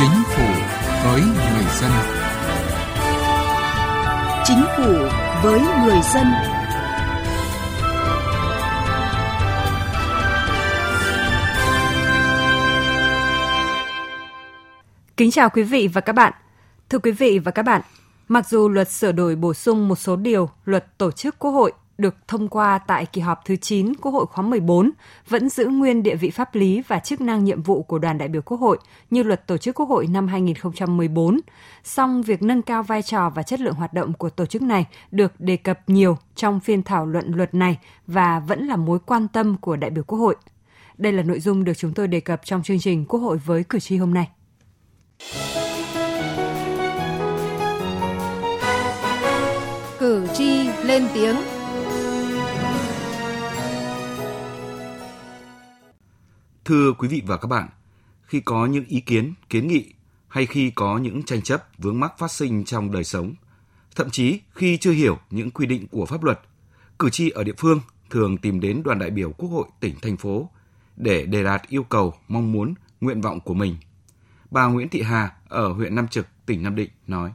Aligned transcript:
Chính 0.00 0.22
phủ 0.24 0.42
với 1.04 1.20
người 1.20 1.64
dân. 1.80 1.90
Chính 4.44 4.64
phủ 4.76 4.92
với 5.42 5.60
người 5.84 6.00
dân. 6.14 6.26
Kính 15.16 15.30
chào 15.30 15.50
quý 15.50 15.62
vị 15.62 15.88
và 15.88 16.00
các 16.00 16.12
bạn. 16.12 16.32
Thưa 16.88 16.98
quý 16.98 17.12
vị 17.12 17.38
và 17.38 17.50
các 17.50 17.62
bạn, 17.62 17.80
mặc 18.28 18.48
dù 18.48 18.68
luật 18.68 18.90
sửa 18.90 19.12
đổi 19.12 19.36
bổ 19.36 19.54
sung 19.54 19.88
một 19.88 19.96
số 19.96 20.16
điều 20.16 20.50
luật 20.64 20.98
tổ 20.98 21.10
chức 21.10 21.38
Quốc 21.38 21.50
hội 21.50 21.72
được 22.00 22.14
thông 22.28 22.48
qua 22.48 22.78
tại 22.78 23.06
kỳ 23.06 23.20
họp 23.20 23.44
thứ 23.44 23.56
9 23.56 23.94
Quốc 23.94 24.12
hội 24.12 24.26
khóa 24.26 24.44
14 24.44 24.90
vẫn 25.28 25.48
giữ 25.48 25.66
nguyên 25.66 26.02
địa 26.02 26.16
vị 26.16 26.30
pháp 26.30 26.54
lý 26.54 26.82
và 26.88 26.98
chức 26.98 27.20
năng 27.20 27.44
nhiệm 27.44 27.62
vụ 27.62 27.82
của 27.82 27.98
đoàn 27.98 28.18
đại 28.18 28.28
biểu 28.28 28.42
Quốc 28.42 28.60
hội 28.60 28.78
như 29.10 29.22
luật 29.22 29.46
tổ 29.46 29.56
chức 29.56 29.74
Quốc 29.74 29.88
hội 29.88 30.06
năm 30.06 30.28
2014. 30.28 31.40
Song 31.84 32.22
việc 32.22 32.42
nâng 32.42 32.62
cao 32.62 32.82
vai 32.82 33.02
trò 33.02 33.30
và 33.30 33.42
chất 33.42 33.60
lượng 33.60 33.74
hoạt 33.74 33.92
động 33.92 34.12
của 34.12 34.30
tổ 34.30 34.46
chức 34.46 34.62
này 34.62 34.86
được 35.10 35.40
đề 35.40 35.56
cập 35.56 35.80
nhiều 35.86 36.16
trong 36.34 36.60
phiên 36.60 36.82
thảo 36.82 37.06
luận 37.06 37.32
luật 37.34 37.54
này 37.54 37.78
và 38.06 38.40
vẫn 38.40 38.66
là 38.66 38.76
mối 38.76 38.98
quan 39.06 39.28
tâm 39.28 39.56
của 39.56 39.76
đại 39.76 39.90
biểu 39.90 40.04
Quốc 40.04 40.18
hội. 40.18 40.36
Đây 40.98 41.12
là 41.12 41.22
nội 41.22 41.40
dung 41.40 41.64
được 41.64 41.74
chúng 41.76 41.94
tôi 41.94 42.08
đề 42.08 42.20
cập 42.20 42.40
trong 42.44 42.62
chương 42.62 42.78
trình 42.78 43.04
Quốc 43.04 43.20
hội 43.20 43.38
với 43.38 43.64
cử 43.64 43.80
tri 43.80 43.96
hôm 43.96 44.14
nay. 44.14 44.28
Cử 49.98 50.26
tri 50.34 50.68
lên 50.84 51.06
tiếng 51.14 51.36
Thưa 56.70 56.92
quý 56.98 57.08
vị 57.08 57.22
và 57.26 57.36
các 57.36 57.46
bạn, 57.48 57.68
khi 58.22 58.40
có 58.40 58.66
những 58.66 58.84
ý 58.88 59.00
kiến, 59.00 59.34
kiến 59.48 59.68
nghị 59.68 59.84
hay 60.28 60.46
khi 60.46 60.72
có 60.74 60.98
những 60.98 61.22
tranh 61.22 61.42
chấp 61.42 61.60
vướng 61.78 62.00
mắc 62.00 62.18
phát 62.18 62.30
sinh 62.30 62.64
trong 62.64 62.92
đời 62.92 63.04
sống, 63.04 63.32
thậm 63.96 64.10
chí 64.10 64.40
khi 64.50 64.76
chưa 64.76 64.90
hiểu 64.90 65.16
những 65.30 65.50
quy 65.50 65.66
định 65.66 65.86
của 65.90 66.06
pháp 66.06 66.24
luật, 66.24 66.40
cử 66.98 67.10
tri 67.10 67.30
ở 67.30 67.44
địa 67.44 67.52
phương 67.58 67.80
thường 68.10 68.38
tìm 68.38 68.60
đến 68.60 68.82
đoàn 68.84 68.98
đại 68.98 69.10
biểu 69.10 69.32
Quốc 69.38 69.48
hội 69.48 69.64
tỉnh 69.80 69.94
thành 70.02 70.16
phố 70.16 70.48
để 70.96 71.26
đề 71.26 71.44
đạt 71.44 71.62
yêu 71.68 71.82
cầu, 71.82 72.14
mong 72.28 72.52
muốn, 72.52 72.74
nguyện 73.00 73.20
vọng 73.20 73.40
của 73.40 73.54
mình. 73.54 73.76
Bà 74.50 74.66
Nguyễn 74.66 74.88
Thị 74.88 75.02
Hà 75.02 75.30
ở 75.48 75.72
huyện 75.72 75.94
Nam 75.94 76.08
Trực, 76.08 76.26
tỉnh 76.46 76.62
Nam 76.62 76.76
Định 76.76 76.90
nói: 77.06 77.30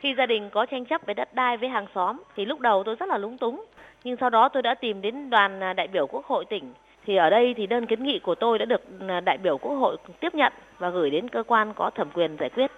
Khi 0.00 0.08
gia 0.18 0.26
đình 0.26 0.50
có 0.52 0.66
tranh 0.70 0.84
chấp 0.90 1.00
về 1.06 1.14
đất 1.14 1.34
đai 1.34 1.56
với 1.56 1.68
hàng 1.68 1.86
xóm 1.94 2.22
thì 2.36 2.44
lúc 2.44 2.60
đầu 2.60 2.82
tôi 2.86 2.96
rất 3.00 3.08
là 3.08 3.18
lúng 3.18 3.38
túng, 3.38 3.64
nhưng 4.04 4.16
sau 4.20 4.30
đó 4.30 4.48
tôi 4.52 4.62
đã 4.62 4.74
tìm 4.80 5.00
đến 5.00 5.30
đoàn 5.30 5.60
à, 5.60 5.72
đại 5.72 5.88
biểu 5.92 6.06
Quốc 6.06 6.26
hội 6.26 6.44
tỉnh 6.50 6.72
thì 7.10 7.16
ở 7.16 7.30
đây 7.30 7.54
thì 7.56 7.66
đơn 7.66 7.86
kiến 7.86 8.02
nghị 8.02 8.20
của 8.24 8.34
tôi 8.40 8.58
đã 8.58 8.64
được 8.64 8.80
à, 9.08 9.20
đại 9.20 9.38
biểu 9.38 9.58
Quốc 9.58 9.74
hội 9.74 9.96
tiếp 10.20 10.28
nhận 10.34 10.52
và 10.78 10.90
gửi 10.90 11.10
đến 11.10 11.28
cơ 11.28 11.42
quan 11.46 11.72
có 11.76 11.90
thẩm 11.96 12.10
quyền 12.14 12.36
giải 12.40 12.50
quyết. 12.54 12.70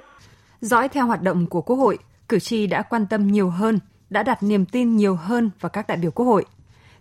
Dõi 0.61 0.89
theo 0.89 1.07
hoạt 1.07 1.23
động 1.23 1.47
của 1.47 1.63
Quốc 1.63 1.77
hội, 1.77 1.99
cử 2.29 2.39
tri 2.39 2.67
đã 2.67 2.83
quan 2.83 3.07
tâm 3.07 3.27
nhiều 3.27 3.51
hơn, 3.51 3.79
đã 4.11 4.23
đặt 4.23 4.43
niềm 4.43 4.65
tin 4.65 4.97
nhiều 4.97 5.15
hơn 5.15 5.51
vào 5.61 5.71
các 5.71 5.89
đại 5.89 5.99
biểu 6.03 6.11
Quốc 6.11 6.27
hội. 6.27 6.45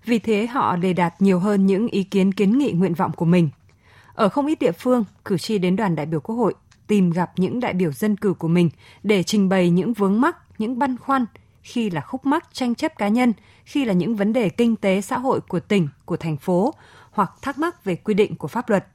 Vì 0.05 0.19
thế 0.19 0.47
họ 0.47 0.75
đề 0.75 0.93
đạt 0.93 1.13
nhiều 1.19 1.39
hơn 1.39 1.65
những 1.65 1.87
ý 1.87 2.03
kiến 2.03 2.31
kiến 2.31 2.57
nghị 2.57 2.71
nguyện 2.71 2.93
vọng 2.93 3.11
của 3.15 3.25
mình. 3.25 3.49
Ở 4.15 4.29
không 4.29 4.47
ít 4.47 4.59
địa 4.59 4.71
phương, 4.71 5.03
cử 5.25 5.37
tri 5.37 5.57
đến 5.57 5.75
đoàn 5.75 5.95
đại 5.95 6.05
biểu 6.05 6.19
Quốc 6.19 6.35
hội 6.35 6.53
tìm 6.87 7.11
gặp 7.11 7.31
những 7.35 7.59
đại 7.59 7.73
biểu 7.73 7.91
dân 7.91 8.15
cử 8.15 8.33
của 8.33 8.47
mình 8.47 8.69
để 9.03 9.23
trình 9.23 9.49
bày 9.49 9.69
những 9.69 9.93
vướng 9.93 10.21
mắc, 10.21 10.37
những 10.57 10.79
băn 10.79 10.97
khoăn, 10.97 11.25
khi 11.61 11.89
là 11.89 12.01
khúc 12.01 12.25
mắc 12.25 12.53
tranh 12.53 12.75
chấp 12.75 12.97
cá 12.97 13.07
nhân, 13.07 13.33
khi 13.65 13.85
là 13.85 13.93
những 13.93 14.15
vấn 14.15 14.33
đề 14.33 14.49
kinh 14.49 14.75
tế 14.75 15.01
xã 15.01 15.17
hội 15.17 15.41
của 15.41 15.59
tỉnh, 15.59 15.87
của 16.05 16.17
thành 16.17 16.37
phố 16.37 16.73
hoặc 17.11 17.31
thắc 17.41 17.59
mắc 17.59 17.83
về 17.83 17.95
quy 17.95 18.13
định 18.13 18.35
của 18.35 18.47
pháp 18.47 18.69
luật. 18.69 18.85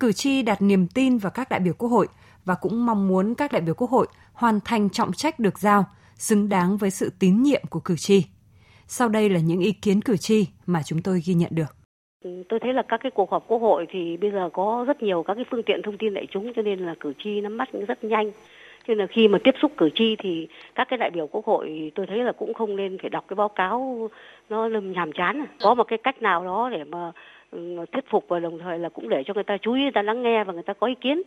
Cử 0.00 0.12
tri 0.12 0.42
đặt 0.42 0.62
niềm 0.62 0.86
tin 0.88 1.18
vào 1.18 1.32
các 1.34 1.48
đại 1.50 1.60
biểu 1.60 1.74
Quốc 1.78 1.88
hội 1.88 2.08
và 2.44 2.54
cũng 2.54 2.86
mong 2.86 3.08
muốn 3.08 3.34
các 3.34 3.52
đại 3.52 3.62
biểu 3.62 3.74
Quốc 3.74 3.90
hội 3.90 4.06
hoàn 4.32 4.60
thành 4.64 4.90
trọng 4.90 5.12
trách 5.12 5.38
được 5.38 5.58
giao, 5.58 5.84
xứng 6.14 6.48
đáng 6.48 6.76
với 6.76 6.90
sự 6.90 7.10
tín 7.18 7.42
nhiệm 7.42 7.62
của 7.70 7.80
cử 7.80 7.96
tri. 7.96 8.22
Sau 8.86 9.08
đây 9.08 9.28
là 9.28 9.40
những 9.40 9.60
ý 9.60 9.72
kiến 9.72 10.00
cử 10.00 10.16
tri 10.16 10.46
mà 10.66 10.82
chúng 10.84 11.02
tôi 11.02 11.22
ghi 11.26 11.34
nhận 11.34 11.50
được. 11.54 11.76
Ừ, 12.24 12.30
tôi 12.48 12.60
thấy 12.62 12.72
là 12.72 12.82
các 12.88 13.00
cái 13.02 13.12
cuộc 13.14 13.30
họp 13.30 13.44
quốc 13.48 13.58
hội 13.58 13.86
thì 13.90 14.16
bây 14.16 14.30
giờ 14.30 14.50
có 14.52 14.84
rất 14.88 15.02
nhiều 15.02 15.22
các 15.26 15.34
cái 15.34 15.44
phương 15.50 15.62
tiện 15.66 15.80
thông 15.84 15.98
tin 15.98 16.14
đại 16.14 16.26
chúng 16.30 16.52
cho 16.56 16.62
nên 16.62 16.78
là 16.78 16.94
cử 17.00 17.12
tri 17.24 17.40
nắm 17.40 17.56
bắt 17.56 17.68
rất 17.88 18.04
nhanh. 18.04 18.30
Cho 18.86 18.94
nên 18.94 18.98
là 18.98 19.06
khi 19.06 19.28
mà 19.28 19.38
tiếp 19.44 19.54
xúc 19.62 19.72
cử 19.76 19.90
tri 19.94 20.16
thì 20.18 20.48
các 20.74 20.88
cái 20.90 20.98
đại 20.98 21.10
biểu 21.10 21.26
quốc 21.26 21.44
hội 21.44 21.92
tôi 21.94 22.06
thấy 22.06 22.18
là 22.18 22.32
cũng 22.32 22.54
không 22.54 22.76
nên 22.76 22.98
phải 22.98 23.10
đọc 23.10 23.24
cái 23.28 23.34
báo 23.34 23.48
cáo 23.48 24.08
nó 24.48 24.68
lâm 24.68 24.92
nhàm 24.92 25.12
chán. 25.12 25.44
Có 25.62 25.74
một 25.74 25.84
cái 25.84 25.98
cách 25.98 26.22
nào 26.22 26.44
đó 26.44 26.70
để 26.72 26.84
mà 26.84 27.12
ừ, 27.50 27.84
thuyết 27.92 28.04
phục 28.10 28.24
và 28.28 28.40
đồng 28.40 28.58
thời 28.58 28.78
là 28.78 28.88
cũng 28.88 29.08
để 29.08 29.22
cho 29.26 29.34
người 29.34 29.44
ta 29.44 29.56
chú 29.62 29.74
ý, 29.74 29.82
người 29.82 29.92
ta 29.94 30.02
lắng 30.02 30.22
nghe 30.22 30.44
và 30.44 30.52
người 30.52 30.62
ta 30.62 30.72
có 30.72 30.86
ý 30.86 30.94
kiến. 31.00 31.22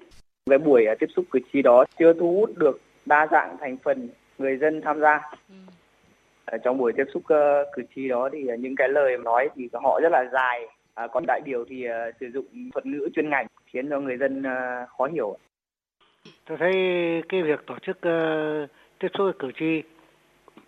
Cái 0.49 0.57
buổi 0.57 0.85
à, 0.85 0.95
tiếp 0.99 1.07
xúc 1.15 1.25
cử 1.31 1.39
tri 1.53 1.61
đó 1.61 1.85
chưa 1.99 2.13
thu 2.13 2.33
hút 2.39 2.57
được 2.57 2.81
đa 3.05 3.27
dạng 3.31 3.57
thành 3.59 3.77
phần 3.83 4.09
người 4.37 4.57
dân 4.57 4.81
tham 4.81 4.99
gia. 4.99 5.21
Ở 6.45 6.57
trong 6.57 6.77
buổi 6.77 6.93
tiếp 6.97 7.05
xúc 7.13 7.23
uh, 7.23 7.67
cử 7.73 7.83
tri 7.95 8.07
đó 8.07 8.29
thì 8.33 8.43
những 8.59 8.75
cái 8.75 8.89
lời 8.89 9.17
nói 9.17 9.49
thì 9.55 9.69
họ 9.73 9.99
rất 9.99 10.11
là 10.11 10.25
dài, 10.33 10.67
à, 10.93 11.07
còn 11.07 11.25
đại 11.27 11.41
biểu 11.45 11.65
thì 11.69 11.87
uh, 11.87 12.15
sử 12.19 12.27
dụng 12.33 12.45
thuật 12.73 12.85
ngữ 12.85 13.09
chuyên 13.15 13.29
ngành 13.29 13.47
khiến 13.65 13.89
cho 13.89 13.99
người 13.99 14.17
dân 14.17 14.39
uh, 14.39 14.89
khó 14.97 15.05
hiểu. 15.13 15.37
Tôi 16.45 16.57
thấy 16.57 16.73
cái 17.29 17.43
việc 17.43 17.65
tổ 17.65 17.75
chức 17.79 17.97
uh, 17.97 18.69
tiếp 18.99 19.07
xúc 19.13 19.23
với 19.25 19.33
cử 19.39 19.51
tri 19.59 19.83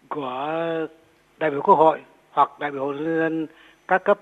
của 0.10 0.88
đại 1.38 1.52
biểu 1.52 1.62
quốc 1.62 1.76
hội 1.76 2.02
hoặc 2.32 2.60
đại 2.60 2.72
biểu 2.72 2.94
nhân 2.94 3.20
dân 3.20 3.48
các 3.88 4.04
cấp 4.04 4.20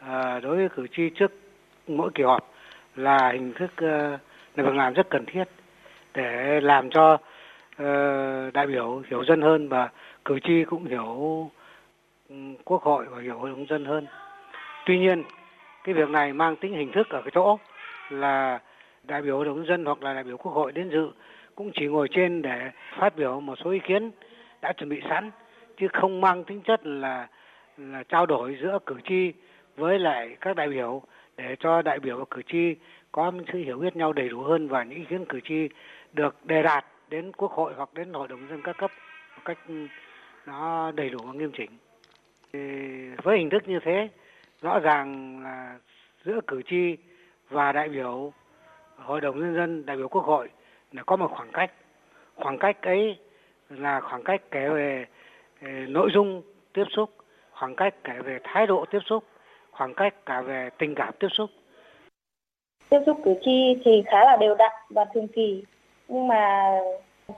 uh, 0.00 0.42
đối 0.42 0.56
với 0.56 0.68
cử 0.76 0.86
tri 0.96 1.10
trước 1.10 1.32
mỗi 1.88 2.10
kỳ 2.14 2.22
họp 2.22 2.52
là 2.96 3.30
hình 3.32 3.52
thức 3.52 3.70
uh, 3.72 4.20
là 4.56 4.64
việc 4.64 4.74
làm 4.74 4.94
rất 4.94 5.10
cần 5.10 5.24
thiết 5.26 5.44
để 6.14 6.60
làm 6.60 6.90
cho 6.90 7.12
uh, 7.12 8.52
đại 8.54 8.66
biểu 8.66 9.02
hiểu 9.10 9.24
dân 9.24 9.42
hơn 9.42 9.68
và 9.68 9.88
cử 10.24 10.38
tri 10.44 10.64
cũng 10.64 10.84
hiểu 10.84 11.50
um, 12.28 12.56
quốc 12.64 12.82
hội 12.82 13.06
và 13.10 13.22
hiểu 13.22 13.38
hội 13.38 13.50
đồng 13.50 13.66
dân 13.66 13.84
hơn. 13.84 14.06
Tuy 14.86 14.98
nhiên, 14.98 15.22
cái 15.84 15.94
việc 15.94 16.08
này 16.08 16.32
mang 16.32 16.56
tính 16.56 16.72
hình 16.72 16.92
thức 16.92 17.08
ở 17.10 17.22
cái 17.22 17.30
chỗ 17.34 17.58
là 18.10 18.60
đại 19.08 19.22
biểu 19.22 19.36
hội 19.36 19.44
đồng 19.44 19.66
dân 19.66 19.84
hoặc 19.84 20.02
là 20.02 20.14
đại 20.14 20.24
biểu 20.24 20.36
quốc 20.36 20.52
hội 20.52 20.72
đến 20.72 20.90
dự 20.90 21.10
cũng 21.54 21.70
chỉ 21.74 21.86
ngồi 21.86 22.08
trên 22.10 22.42
để 22.42 22.70
phát 22.98 23.16
biểu 23.16 23.40
một 23.40 23.58
số 23.64 23.70
ý 23.70 23.78
kiến 23.78 24.10
đã 24.62 24.72
chuẩn 24.72 24.88
bị 24.88 25.00
sẵn 25.08 25.30
chứ 25.76 25.88
không 25.92 26.20
mang 26.20 26.44
tính 26.44 26.60
chất 26.60 26.86
là 26.86 27.28
là 27.78 28.02
trao 28.08 28.26
đổi 28.26 28.58
giữa 28.62 28.78
cử 28.86 28.94
tri 29.08 29.32
với 29.76 29.98
lại 29.98 30.36
các 30.40 30.56
đại 30.56 30.68
biểu 30.68 31.02
để 31.36 31.56
cho 31.60 31.82
đại 31.82 31.98
biểu 31.98 32.18
và 32.18 32.24
cử 32.30 32.42
tri 32.42 32.74
có 33.12 33.32
sự 33.52 33.58
hiểu 33.58 33.78
biết 33.78 33.96
nhau 33.96 34.12
đầy 34.12 34.28
đủ 34.28 34.40
hơn 34.40 34.68
và 34.68 34.84
những 34.84 34.98
ý 34.98 35.04
kiến 35.04 35.24
cử 35.28 35.40
tri 35.44 35.68
được 36.12 36.46
đề 36.46 36.62
đạt 36.62 36.84
đến 37.08 37.32
quốc 37.32 37.52
hội 37.52 37.72
hoặc 37.76 37.94
đến 37.94 38.12
hội 38.12 38.28
đồng 38.28 38.48
dân 38.48 38.62
các 38.62 38.76
cấp 38.78 38.90
một 39.36 39.42
cách 39.44 39.58
ừ, 39.68 39.86
nó 40.46 40.90
đầy 40.90 41.10
đủ 41.10 41.18
và 41.24 41.32
nghiêm 41.32 41.50
chỉnh. 41.56 41.70
Thì 42.52 42.58
với 43.22 43.38
hình 43.38 43.50
thức 43.50 43.68
như 43.68 43.78
thế, 43.84 44.08
rõ 44.62 44.78
ràng 44.78 45.40
là 45.42 45.78
giữa 46.24 46.40
cử 46.46 46.62
tri 46.62 46.96
và 47.50 47.72
đại 47.72 47.88
biểu 47.88 48.32
hội 49.04 49.20
đồng 49.20 49.40
nhân 49.40 49.54
dân, 49.54 49.86
đại 49.86 49.96
biểu 49.96 50.08
quốc 50.08 50.24
hội 50.24 50.48
là 50.92 51.02
có 51.02 51.16
một 51.16 51.30
khoảng 51.36 51.52
cách. 51.52 51.70
Khoảng 52.36 52.58
cách 52.58 52.82
ấy 52.82 53.18
là 53.68 54.00
khoảng 54.00 54.22
cách 54.24 54.42
kể 54.50 54.68
về 54.68 55.04
nội 55.88 56.10
dung 56.14 56.42
tiếp 56.72 56.84
xúc, 56.96 57.10
khoảng 57.50 57.76
cách 57.76 57.94
kể 58.04 58.12
về 58.24 58.38
thái 58.44 58.66
độ 58.66 58.84
tiếp 58.90 58.98
xúc, 59.10 59.24
khoảng 59.70 59.94
cách 59.94 60.14
cả 60.26 60.40
về 60.40 60.68
tình 60.78 60.94
cảm 60.94 61.14
tiếp 61.20 61.28
xúc. 61.32 61.50
Tiếp 62.90 62.98
xúc 63.06 63.20
cử 63.24 63.34
tri 63.44 63.76
thì 63.84 64.02
khá 64.06 64.24
là 64.24 64.36
đều 64.40 64.54
đặn 64.54 64.72
và 64.90 65.04
thường 65.14 65.28
kỳ, 65.28 65.64
nhưng 66.08 66.28
mà 66.28 66.70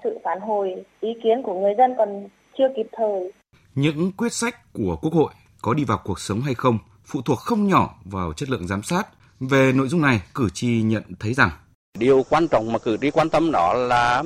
sự 0.05 0.19
phản 0.25 0.41
hồi 0.41 0.85
ý 1.01 1.09
kiến 1.23 1.43
của 1.43 1.61
người 1.61 1.75
dân 1.79 1.95
còn 1.99 2.29
chưa 2.59 2.69
kịp 2.77 2.87
thời. 2.93 3.33
Những 3.75 4.13
quyết 4.17 4.33
sách 4.33 4.55
của 4.73 4.97
Quốc 5.03 5.13
hội 5.13 5.33
có 5.63 5.75
đi 5.75 5.85
vào 5.85 5.99
cuộc 6.05 6.21
sống 6.21 6.41
hay 6.45 6.55
không 6.55 6.79
phụ 7.05 7.21
thuộc 7.25 7.39
không 7.39 7.69
nhỏ 7.69 7.95
vào 8.05 8.33
chất 8.33 8.51
lượng 8.51 8.67
giám 8.67 8.83
sát. 8.83 9.03
Về 9.41 9.73
nội 9.73 9.89
dung 9.89 10.01
này, 10.01 10.23
cử 10.35 10.49
tri 10.55 10.83
nhận 10.83 11.03
thấy 11.21 11.35
rằng 11.35 11.51
điều 11.99 12.25
quan 12.29 12.49
trọng 12.49 12.73
mà 12.73 12.79
cử 12.79 12.97
tri 13.01 13.11
quan 13.11 13.31
tâm 13.31 13.51
đó 13.53 13.75
là 13.75 14.23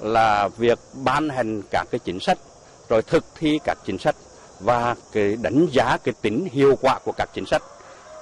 là 0.00 0.48
việc 0.48 0.78
ban 1.04 1.28
hành 1.28 1.62
các 1.70 1.86
cái 1.90 1.98
chính 2.04 2.20
sách 2.20 2.38
rồi 2.88 3.02
thực 3.02 3.24
thi 3.38 3.58
các 3.64 3.78
chính 3.86 3.98
sách 3.98 4.16
và 4.60 4.96
cái 5.12 5.36
đánh 5.42 5.66
giá 5.72 5.96
cái 6.04 6.14
tính 6.22 6.48
hiệu 6.52 6.78
quả 6.80 6.98
của 7.04 7.12
các 7.12 7.28
chính 7.34 7.46
sách 7.46 7.62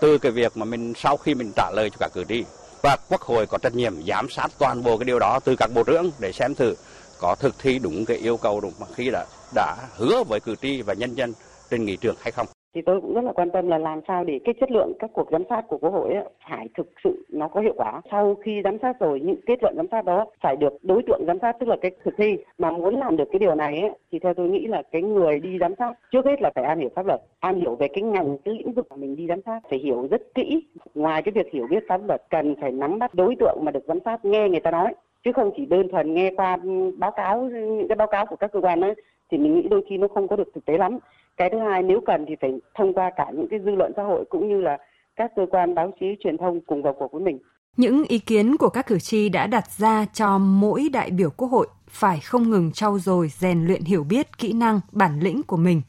từ 0.00 0.19
cái 0.19 0.32
việc 0.32 0.56
mà 0.56 0.64
mình 0.64 0.93
sau 0.96 1.17
khi 1.17 1.35
mình 1.35 1.52
trả 1.56 1.70
lời 1.70 1.90
cho 1.90 1.96
các 2.00 2.11
cử 2.14 2.25
tri. 2.29 2.44
Và 2.82 2.96
quốc 3.08 3.20
hội 3.20 3.46
có 3.46 3.58
trách 3.58 3.75
nhiệm 3.75 4.06
giám 4.06 4.31
sát 4.31 4.50
toàn 4.58 4.82
bộ 4.82 4.99
cái 4.99 5.05
điều 5.05 5.19
đó 5.19 5.41
từ 5.44 5.56
các 5.56 5.70
bộ 5.75 5.84
trưởng 5.84 6.11
để 6.19 6.32
xem 6.32 6.55
thử 6.55 6.75
có 7.20 7.37
thực 7.41 7.55
thi 7.58 7.79
đúng 7.79 8.05
cái 8.05 8.17
yêu 8.17 8.37
cầu 8.37 8.61
đúng 8.61 8.73
mà 8.81 8.87
khi 8.94 9.11
đã 9.11 9.26
đã 9.55 9.76
hứa 9.96 10.25
với 10.29 10.41
cử 10.41 10.55
tri 10.62 10.82
và 10.82 10.94
nhân 10.94 11.14
dân 11.14 11.32
trên 11.70 11.84
nghị 11.84 11.96
trường 11.96 12.17
hay 12.20 12.32
không 12.32 12.46
thì 12.75 12.82
tôi 12.82 13.00
cũng 13.00 13.15
rất 13.15 13.25
là 13.25 13.32
quan 13.32 13.50
tâm 13.50 13.69
là 13.69 13.79
làm 13.79 14.00
sao 14.09 14.25
để 14.25 14.41
cái 14.44 14.55
chất 14.61 14.70
lượng 14.70 14.93
các 14.99 15.11
cuộc 15.12 15.29
giám 15.32 15.43
sát 15.49 15.65
của 15.69 15.79
quốc 15.79 15.91
hội 15.91 16.15
ấy, 16.15 16.25
phải 16.49 16.69
thực 16.76 16.93
sự 17.05 17.25
nó 17.29 17.49
có 17.49 17.61
hiệu 17.61 17.75
quả. 17.76 18.00
Sau 18.11 18.35
khi 18.35 18.61
giám 18.65 18.79
sát 18.82 19.00
rồi 19.00 19.20
những 19.20 19.41
kết 19.47 19.62
luận 19.62 19.75
giám 19.76 19.87
sát 19.91 20.05
đó 20.05 20.26
phải 20.41 20.56
được 20.56 20.73
đối 20.82 21.03
tượng 21.03 21.25
giám 21.26 21.38
sát 21.43 21.56
tức 21.61 21.69
là 21.69 21.76
cái 21.81 21.91
thực 22.05 22.15
thi 22.17 22.37
mà 22.59 22.70
muốn 22.70 22.97
làm 22.97 23.17
được 23.17 23.29
cái 23.32 23.38
điều 23.38 23.55
này 23.55 23.81
ấy, 23.81 23.91
thì 24.12 24.19
theo 24.19 24.35
tôi 24.35 24.49
nghĩ 24.49 24.67
là 24.67 24.82
cái 24.93 25.03
người 25.03 25.41
đi 25.41 25.59
giám 25.61 25.75
sát 25.79 25.93
trước 26.12 26.26
hết 26.26 26.43
là 26.43 26.50
phải 26.55 26.65
am 26.65 26.79
hiểu 26.79 26.88
pháp 26.94 27.06
luật 27.06 27.20
am 27.41 27.61
hiểu 27.61 27.75
về 27.75 27.88
cái 27.88 28.03
ngành 28.03 28.38
cái 28.38 28.55
lĩnh 28.55 28.73
vực 28.73 28.87
mà 28.91 28.97
mình 28.97 29.17
đi 29.17 29.26
giám 29.26 29.41
sát 29.47 29.61
phải 29.70 29.79
hiểu 29.79 30.09
rất 30.11 30.23
kỹ. 30.35 30.67
Ngoài 30.94 31.23
cái 31.23 31.32
việc 31.32 31.53
hiểu 31.53 31.67
biết 31.70 31.85
pháp 31.88 32.00
luật 32.09 32.23
cần 32.31 32.55
phải 32.61 32.73
nắm 32.73 32.99
bắt 32.99 33.15
đối 33.15 33.37
tượng 33.37 33.59
mà 33.62 33.73
được 33.73 33.85
giám 33.88 33.99
sát 34.05 34.25
nghe 34.25 34.49
người 34.49 34.61
ta 34.61 34.70
nói. 34.70 34.94
Chứ 35.25 35.32
không 35.32 35.50
chỉ 35.56 35.67
đơn 35.67 35.88
thuần 35.88 36.15
nghe 36.15 36.32
qua 36.37 36.56
báo 36.99 37.11
cáo 37.11 37.41
những 37.41 37.88
cái 37.88 37.97
báo 37.97 38.09
cáo 38.09 38.26
của 38.26 38.37
các 38.37 38.53
cơ 38.53 38.61
quan 38.61 38.81
ấy 38.81 38.94
thì 39.31 39.38
mình 39.38 39.55
nghĩ 39.55 39.69
đôi 39.69 39.85
khi 39.88 39.99
nó 39.99 40.09
không 40.09 40.29
có 40.29 40.37
được 40.37 40.55
thực 40.55 40.65
tế 40.65 40.79
lắm 40.79 40.99
cái 41.38 41.50
thứ 41.52 41.58
hai, 41.58 41.82
nếu 41.82 42.00
cần 42.06 42.25
thì 42.29 42.35
phải 42.40 42.50
thông 42.79 42.94
qua 42.94 43.11
cả 43.17 43.26
những 43.35 43.49
cái 43.50 43.61
dư 43.64 43.70
luận 43.70 43.93
xã 43.96 44.02
hội 44.02 44.25
cũng 44.31 44.49
như 44.49 44.61
là 44.61 44.79
các 45.17 45.31
cơ 45.37 45.46
quan 45.50 45.75
báo 45.75 45.93
chí 46.00 46.06
truyền 46.25 46.38
thông 46.38 46.61
cùng 46.67 46.82
vào 46.82 46.94
cuộc 46.99 47.12
với 47.12 47.23
mình. 47.23 47.38
Những 47.76 48.05
ý 48.08 48.19
kiến 48.19 48.56
của 48.56 48.69
các 48.69 48.87
cử 48.87 48.99
tri 48.99 49.29
đã 49.29 49.46
đặt 49.46 49.70
ra 49.70 50.06
cho 50.12 50.38
mỗi 50.38 50.88
đại 50.93 51.11
biểu 51.11 51.31
quốc 51.31 51.49
hội 51.49 51.67
phải 51.88 52.20
không 52.20 52.50
ngừng 52.50 52.73
trau 52.73 52.99
dồi, 52.99 53.29
rèn 53.29 53.67
luyện 53.67 53.82
hiểu 53.82 54.05
biết, 54.05 54.38
kỹ 54.38 54.52
năng, 54.52 54.81
bản 54.93 55.20
lĩnh 55.20 55.43
của 55.43 55.56
mình. 55.56 55.82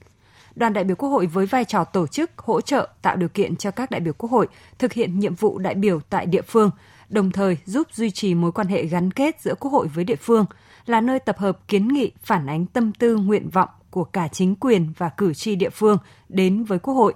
Đoàn 0.55 0.73
đại 0.73 0.83
biểu 0.83 0.95
quốc 0.95 1.09
hội 1.09 1.25
với 1.25 1.45
vai 1.45 1.65
trò 1.65 1.83
tổ 1.83 2.07
chức, 2.07 2.31
hỗ 2.37 2.61
trợ, 2.61 2.87
tạo 3.01 3.15
điều 3.15 3.29
kiện 3.29 3.55
cho 3.55 3.71
các 3.71 3.91
đại 3.91 4.01
biểu 4.01 4.13
quốc 4.13 4.31
hội 4.31 4.47
thực 4.79 4.93
hiện 4.93 5.19
nhiệm 5.19 5.35
vụ 5.35 5.57
đại 5.57 5.75
biểu 5.75 5.99
tại 6.09 6.25
địa 6.25 6.41
phương, 6.41 6.71
đồng 7.09 7.31
thời 7.31 7.57
giúp 7.65 7.87
duy 7.91 8.11
trì 8.11 8.35
mối 8.35 8.51
quan 8.51 8.67
hệ 8.67 8.85
gắn 8.85 9.11
kết 9.11 9.41
giữa 9.41 9.55
quốc 9.59 9.71
hội 9.71 9.87
với 9.87 10.03
địa 10.03 10.15
phương, 10.15 10.45
là 10.85 11.01
nơi 11.01 11.19
tập 11.19 11.37
hợp 11.37 11.67
kiến 11.67 11.87
nghị, 11.87 12.11
phản 12.19 12.47
ánh 12.47 12.65
tâm 12.65 12.91
tư, 12.99 13.15
nguyện 13.15 13.49
vọng 13.49 13.69
của 13.91 14.03
cả 14.03 14.27
chính 14.27 14.55
quyền 14.55 14.93
và 14.97 15.09
cử 15.09 15.33
tri 15.33 15.55
địa 15.55 15.69
phương 15.69 15.97
đến 16.29 16.63
với 16.63 16.79
quốc 16.79 16.93
hội 16.93 17.13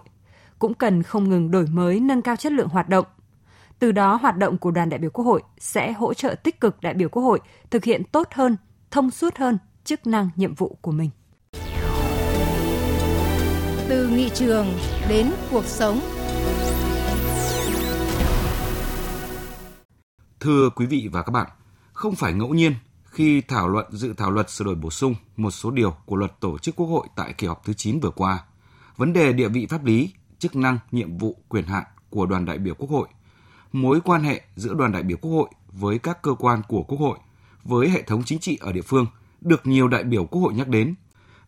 cũng 0.59 0.73
cần 0.73 1.03
không 1.03 1.29
ngừng 1.29 1.51
đổi 1.51 1.67
mới 1.67 1.99
nâng 1.99 2.21
cao 2.21 2.35
chất 2.35 2.51
lượng 2.51 2.67
hoạt 2.67 2.89
động. 2.89 3.05
Từ 3.79 3.91
đó 3.91 4.15
hoạt 4.21 4.37
động 4.37 4.57
của 4.57 4.71
đoàn 4.71 4.89
đại 4.89 4.99
biểu 4.99 5.09
quốc 5.09 5.25
hội 5.25 5.41
sẽ 5.57 5.91
hỗ 5.91 6.13
trợ 6.13 6.35
tích 6.43 6.61
cực 6.61 6.81
đại 6.81 6.93
biểu 6.93 7.09
quốc 7.09 7.23
hội 7.23 7.39
thực 7.69 7.83
hiện 7.83 8.03
tốt 8.11 8.27
hơn 8.31 8.57
thông 8.91 9.11
suốt 9.11 9.37
hơn 9.37 9.57
chức 9.83 10.07
năng 10.07 10.29
nhiệm 10.35 10.55
vụ 10.55 10.77
của 10.81 10.91
mình. 10.91 11.09
Từ 13.89 14.07
nghị 14.07 14.29
trường 14.29 14.67
đến 15.09 15.31
cuộc 15.51 15.65
sống. 15.65 15.99
Thưa 20.39 20.69
quý 20.75 20.85
vị 20.85 21.09
và 21.11 21.23
các 21.23 21.31
bạn, 21.31 21.49
không 21.93 22.15
phải 22.15 22.33
ngẫu 22.33 22.53
nhiên 22.53 22.73
khi 23.13 23.42
thảo 23.42 23.69
luận 23.69 23.86
dự 23.89 24.13
thảo 24.13 24.31
luật 24.31 24.50
sửa 24.50 24.65
đổi 24.65 24.75
bổ 24.75 24.89
sung 24.89 25.15
một 25.38 25.51
số 25.51 25.71
điều 25.71 25.92
của 26.06 26.15
luật 26.15 26.39
tổ 26.39 26.57
chức 26.57 26.75
quốc 26.75 26.88
hội 26.88 27.07
tại 27.15 27.33
kỳ 27.33 27.48
họp 27.48 27.65
thứ 27.65 27.74
9 27.74 28.00
vừa 28.00 28.10
qua, 28.10 28.44
vấn 28.98 29.13
đề 29.13 29.33
địa 29.33 29.48
vị 29.48 29.65
pháp 29.65 29.86
lý, 29.86 30.13
chức 30.39 30.56
năng, 30.56 30.80
nhiệm 30.92 31.18
vụ, 31.18 31.38
quyền 31.50 31.65
hạn 31.65 31.83
của 32.10 32.25
đoàn 32.25 32.45
đại 32.45 32.57
biểu 32.57 32.75
quốc 32.75 32.89
hội, 32.89 33.07
mối 33.71 34.01
quan 34.01 34.24
hệ 34.24 34.42
giữa 34.56 34.74
đoàn 34.74 34.92
đại 34.92 35.04
biểu 35.04 35.18
quốc 35.18 35.31
hội 35.31 35.50
với 35.71 36.00
các 36.00 36.21
cơ 36.21 36.33
quan 36.33 36.62
của 36.68 36.83
quốc 36.83 36.98
hội, 36.98 37.18
với 37.63 37.89
hệ 37.89 38.01
thống 38.01 38.24
chính 38.24 38.39
trị 38.39 38.57
ở 38.62 38.71
địa 38.71 38.81
phương 38.81 39.06
được 39.42 39.68
nhiều 39.68 39.88
đại 39.88 40.04
biểu 40.04 40.25
quốc 40.25 40.42
hội 40.42 40.54
nhắc 40.54 40.68
đến. 40.68 40.95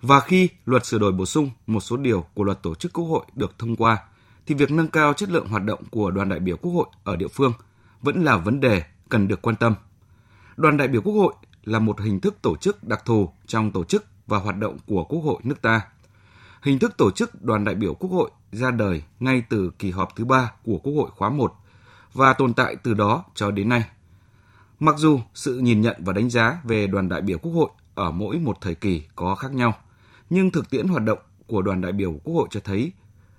Và 0.01 0.19
khi 0.19 0.49
luật 0.65 0.85
sửa 0.85 0.99
đổi 0.99 1.11
bổ 1.11 1.25
sung 1.25 1.49
một 1.67 1.79
số 1.79 1.97
điều 1.97 2.25
của 2.33 2.43
luật 2.43 2.63
tổ 2.63 2.75
chức 2.75 2.93
quốc 2.93 3.05
hội 3.05 3.25
được 3.35 3.59
thông 3.59 3.75
qua, 3.75 3.97
thì 4.45 4.55
việc 4.55 4.71
nâng 4.71 4.87
cao 4.87 5.13
chất 5.13 5.29
lượng 5.29 5.47
hoạt 5.47 5.63
động 5.63 5.79
của 5.91 6.11
đoàn 6.11 6.29
đại 6.29 6.39
biểu 6.39 6.57
quốc 6.57 6.71
hội 6.71 6.87
ở 7.03 7.15
địa 7.15 7.27
phương 7.27 7.53
vẫn 8.01 8.23
là 8.23 8.37
vấn 8.37 8.59
đề 8.59 8.83
cần 9.09 9.27
được 9.27 9.41
quan 9.41 9.55
tâm. 9.55 9.75
Đoàn 10.57 10.77
đại 10.77 10.87
biểu 10.87 11.01
quốc 11.01 11.13
hội 11.13 11.33
là 11.65 11.79
một 11.79 12.01
hình 12.01 12.19
thức 12.19 12.41
tổ 12.41 12.55
chức 12.55 12.83
đặc 12.83 13.05
thù 13.05 13.29
trong 13.47 13.71
tổ 13.71 13.83
chức 13.83 14.05
và 14.27 14.37
hoạt 14.37 14.57
động 14.57 14.77
của 14.87 15.03
Quốc 15.03 15.19
hội 15.19 15.39
nước 15.43 15.61
ta. 15.61 15.81
Hình 16.61 16.79
thức 16.79 16.97
tổ 16.97 17.11
chức 17.11 17.43
đoàn 17.43 17.63
đại 17.63 17.75
biểu 17.75 17.93
Quốc 17.93 18.09
hội 18.09 18.31
ra 18.51 18.71
đời 18.71 19.03
ngay 19.19 19.43
từ 19.49 19.71
kỳ 19.79 19.91
họp 19.91 20.15
thứ 20.15 20.25
ba 20.25 20.51
của 20.63 20.77
Quốc 20.77 20.93
hội 20.93 21.09
khóa 21.15 21.29
1 21.29 21.53
và 22.13 22.33
tồn 22.33 22.53
tại 22.53 22.75
từ 22.75 22.93
đó 22.93 23.23
cho 23.35 23.51
đến 23.51 23.69
nay. 23.69 23.83
Mặc 24.79 24.95
dù 24.97 25.19
sự 25.33 25.59
nhìn 25.59 25.81
nhận 25.81 25.95
và 25.99 26.13
đánh 26.13 26.29
giá 26.29 26.61
về 26.63 26.87
đoàn 26.87 27.09
đại 27.09 27.21
biểu 27.21 27.37
Quốc 27.37 27.51
hội 27.51 27.69
ở 27.95 28.11
mỗi 28.11 28.39
một 28.39 28.57
thời 28.61 28.75
kỳ 28.75 29.03
có 29.15 29.35
khác 29.35 29.51
nhau, 29.51 29.73
nhưng 30.29 30.51
thực 30.51 30.69
tiễn 30.69 30.87
hoạt 30.87 31.03
động 31.03 31.19
của 31.47 31.61
đoàn 31.61 31.81
đại 31.81 31.91
biểu 31.91 32.13
Quốc 32.23 32.33
hội 32.33 32.47
cho 32.51 32.59
thấy 32.63 32.91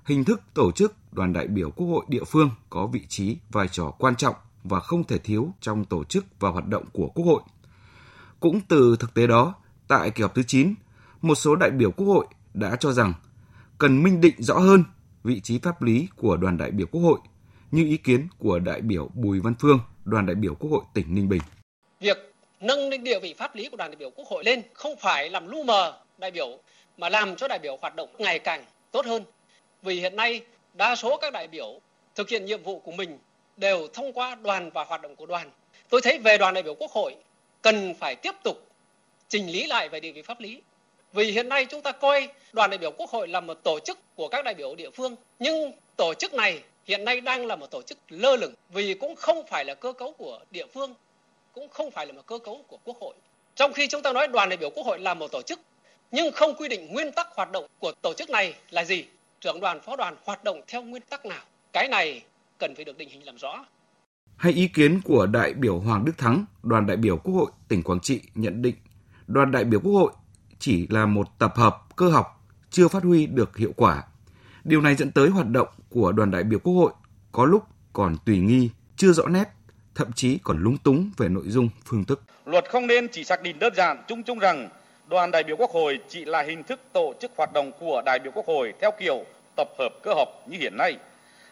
hình 0.06 0.24
thức 0.24 0.40
tổ 0.54 0.72
chức 0.72 0.94
đoàn 1.12 1.32
đại 1.32 1.46
biểu 1.46 1.70
Quốc 1.70 1.86
hội 1.86 2.04
địa 2.08 2.24
phương 2.24 2.50
có 2.70 2.86
vị 2.86 3.02
trí, 3.08 3.36
vai 3.52 3.68
trò 3.68 3.90
quan 3.90 4.16
trọng 4.16 4.34
và 4.64 4.80
không 4.80 5.04
thể 5.04 5.18
thiếu 5.18 5.54
trong 5.60 5.84
tổ 5.84 6.04
chức 6.04 6.24
và 6.40 6.50
hoạt 6.50 6.66
động 6.68 6.84
của 6.92 7.08
Quốc 7.08 7.24
hội. 7.24 7.42
Cũng 8.40 8.60
từ 8.68 8.96
thực 9.00 9.14
tế 9.14 9.26
đó, 9.26 9.54
tại 9.88 10.10
kỳ 10.10 10.22
họp 10.22 10.34
thứ 10.34 10.42
9, 10.46 10.74
một 11.22 11.34
số 11.34 11.56
đại 11.56 11.70
biểu 11.70 11.90
Quốc 11.90 12.06
hội 12.06 12.26
đã 12.54 12.76
cho 12.80 12.92
rằng 12.92 13.12
cần 13.78 14.02
minh 14.02 14.20
định 14.20 14.34
rõ 14.38 14.58
hơn 14.58 14.84
vị 15.24 15.40
trí 15.40 15.58
pháp 15.58 15.82
lý 15.82 16.08
của 16.16 16.36
đoàn 16.36 16.58
đại 16.58 16.70
biểu 16.70 16.86
Quốc 16.86 17.00
hội 17.00 17.18
như 17.70 17.84
ý 17.84 17.96
kiến 17.96 18.28
của 18.38 18.58
đại 18.58 18.80
biểu 18.80 19.10
Bùi 19.14 19.40
Văn 19.40 19.54
Phương, 19.60 19.80
đoàn 20.04 20.26
đại 20.26 20.34
biểu 20.34 20.54
Quốc 20.54 20.70
hội 20.70 20.82
tỉnh 20.94 21.14
Ninh 21.14 21.28
Bình. 21.28 21.42
Việc 22.00 22.32
nâng 22.60 22.88
lên 22.88 23.04
địa 23.04 23.20
vị 23.20 23.34
pháp 23.38 23.54
lý 23.54 23.68
của 23.68 23.76
đoàn 23.76 23.90
đại 23.90 23.96
biểu 23.96 24.10
Quốc 24.10 24.28
hội 24.28 24.44
lên 24.44 24.62
không 24.74 24.96
phải 25.00 25.30
làm 25.30 25.46
lu 25.46 25.62
mờ 25.62 26.00
đại 26.18 26.30
biểu 26.30 26.58
mà 26.98 27.08
làm 27.08 27.36
cho 27.36 27.48
đại 27.48 27.58
biểu 27.58 27.78
hoạt 27.80 27.96
động 27.96 28.08
ngày 28.18 28.38
càng 28.38 28.64
tốt 28.90 29.06
hơn. 29.06 29.24
Vì 29.82 30.00
hiện 30.00 30.16
nay 30.16 30.40
đa 30.74 30.96
số 30.96 31.18
các 31.20 31.32
đại 31.32 31.48
biểu 31.48 31.80
thực 32.14 32.28
hiện 32.28 32.44
nhiệm 32.44 32.62
vụ 32.62 32.78
của 32.78 32.92
mình 32.92 33.18
đều 33.56 33.86
thông 33.92 34.12
qua 34.12 34.34
đoàn 34.34 34.70
và 34.74 34.84
hoạt 34.84 35.02
động 35.02 35.16
của 35.16 35.26
đoàn. 35.26 35.50
Tôi 35.88 36.00
thấy 36.04 36.18
về 36.18 36.38
đoàn 36.38 36.54
đại 36.54 36.62
biểu 36.62 36.74
Quốc 36.74 36.90
hội 36.90 37.16
cần 37.66 37.94
phải 37.94 38.16
tiếp 38.16 38.34
tục 38.42 38.68
chỉnh 39.28 39.46
lý 39.52 39.66
lại 39.66 39.88
về 39.88 40.00
địa 40.00 40.12
vị 40.12 40.22
pháp 40.22 40.40
lý. 40.40 40.62
Vì 41.12 41.30
hiện 41.32 41.48
nay 41.48 41.64
chúng 41.64 41.82
ta 41.82 41.92
coi 41.92 42.28
đoàn 42.52 42.70
đại 42.70 42.78
biểu 42.78 42.90
Quốc 42.90 43.10
hội 43.10 43.28
là 43.28 43.40
một 43.40 43.54
tổ 43.54 43.78
chức 43.80 43.98
của 44.14 44.28
các 44.28 44.44
đại 44.44 44.54
biểu 44.54 44.74
địa 44.74 44.90
phương, 44.90 45.16
nhưng 45.38 45.72
tổ 45.96 46.14
chức 46.14 46.34
này 46.34 46.62
hiện 46.84 47.04
nay 47.04 47.20
đang 47.20 47.46
là 47.46 47.56
một 47.56 47.70
tổ 47.70 47.82
chức 47.82 47.98
lơ 48.08 48.36
lửng 48.36 48.54
vì 48.68 48.94
cũng 48.94 49.16
không 49.16 49.46
phải 49.46 49.64
là 49.64 49.74
cơ 49.74 49.92
cấu 49.92 50.12
của 50.12 50.40
địa 50.50 50.66
phương, 50.66 50.94
cũng 51.52 51.68
không 51.68 51.90
phải 51.90 52.06
là 52.06 52.12
một 52.12 52.22
cơ 52.26 52.38
cấu 52.38 52.64
của 52.68 52.78
Quốc 52.84 52.96
hội. 53.00 53.14
Trong 53.54 53.72
khi 53.72 53.88
chúng 53.88 54.02
ta 54.02 54.12
nói 54.12 54.28
đoàn 54.28 54.48
đại 54.48 54.56
biểu 54.56 54.70
Quốc 54.70 54.86
hội 54.86 54.98
là 54.98 55.14
một 55.14 55.32
tổ 55.32 55.42
chức, 55.42 55.60
nhưng 56.10 56.32
không 56.32 56.54
quy 56.54 56.68
định 56.68 56.92
nguyên 56.92 57.12
tắc 57.12 57.28
hoạt 57.34 57.52
động 57.52 57.66
của 57.78 57.92
tổ 58.02 58.14
chức 58.14 58.30
này 58.30 58.54
là 58.70 58.84
gì, 58.84 59.04
trưởng 59.40 59.60
đoàn, 59.60 59.80
phó 59.80 59.96
đoàn 59.96 60.16
hoạt 60.24 60.44
động 60.44 60.60
theo 60.66 60.82
nguyên 60.82 61.02
tắc 61.02 61.26
nào. 61.26 61.44
Cái 61.72 61.88
này 61.88 62.22
cần 62.58 62.74
phải 62.74 62.84
được 62.84 62.98
định 62.98 63.08
hình 63.08 63.26
làm 63.26 63.36
rõ. 63.36 63.64
Hay 64.36 64.52
ý 64.52 64.68
kiến 64.68 65.00
của 65.04 65.26
đại 65.26 65.54
biểu 65.54 65.78
Hoàng 65.78 66.04
Đức 66.04 66.18
Thắng, 66.18 66.44
đoàn 66.62 66.86
đại 66.86 66.96
biểu 66.96 67.16
Quốc 67.16 67.34
hội 67.34 67.50
tỉnh 67.68 67.82
Quảng 67.82 68.00
Trị 68.00 68.20
nhận 68.34 68.62
định 68.62 68.74
đoàn 69.26 69.52
đại 69.52 69.64
biểu 69.64 69.80
Quốc 69.80 69.92
hội 69.92 70.12
chỉ 70.58 70.86
là 70.90 71.06
một 71.06 71.38
tập 71.38 71.52
hợp 71.56 71.78
cơ 71.96 72.08
học 72.08 72.44
chưa 72.70 72.88
phát 72.88 73.02
huy 73.02 73.26
được 73.26 73.56
hiệu 73.56 73.72
quả. 73.76 74.02
Điều 74.64 74.80
này 74.80 74.94
dẫn 74.94 75.10
tới 75.10 75.28
hoạt 75.28 75.48
động 75.48 75.68
của 75.90 76.12
đoàn 76.12 76.30
đại 76.30 76.42
biểu 76.42 76.58
Quốc 76.58 76.72
hội 76.72 76.92
có 77.32 77.44
lúc 77.44 77.64
còn 77.92 78.16
tùy 78.24 78.38
nghi, 78.38 78.70
chưa 78.96 79.12
rõ 79.12 79.26
nét, 79.26 79.44
thậm 79.94 80.12
chí 80.12 80.38
còn 80.42 80.62
lúng 80.62 80.78
túng 80.78 81.10
về 81.16 81.28
nội 81.28 81.44
dung, 81.46 81.68
phương 81.84 82.04
thức. 82.04 82.22
Luật 82.46 82.64
không 82.70 82.86
nên 82.86 83.08
chỉ 83.12 83.24
xác 83.24 83.42
định 83.42 83.58
đơn 83.58 83.72
giản 83.76 84.04
chung 84.08 84.22
chung 84.22 84.38
rằng 84.38 84.68
đoàn 85.08 85.30
đại 85.30 85.44
biểu 85.44 85.56
Quốc 85.56 85.70
hội 85.70 85.98
chỉ 86.08 86.24
là 86.24 86.42
hình 86.42 86.62
thức 86.62 86.80
tổ 86.92 87.14
chức 87.20 87.30
hoạt 87.36 87.52
động 87.52 87.72
của 87.80 88.02
đại 88.06 88.18
biểu 88.18 88.32
Quốc 88.34 88.46
hội 88.46 88.72
theo 88.80 88.90
kiểu 89.00 89.24
tập 89.56 89.68
hợp 89.78 89.90
cơ 90.02 90.14
học 90.14 90.28
như 90.46 90.58
hiện 90.58 90.76
nay 90.76 90.96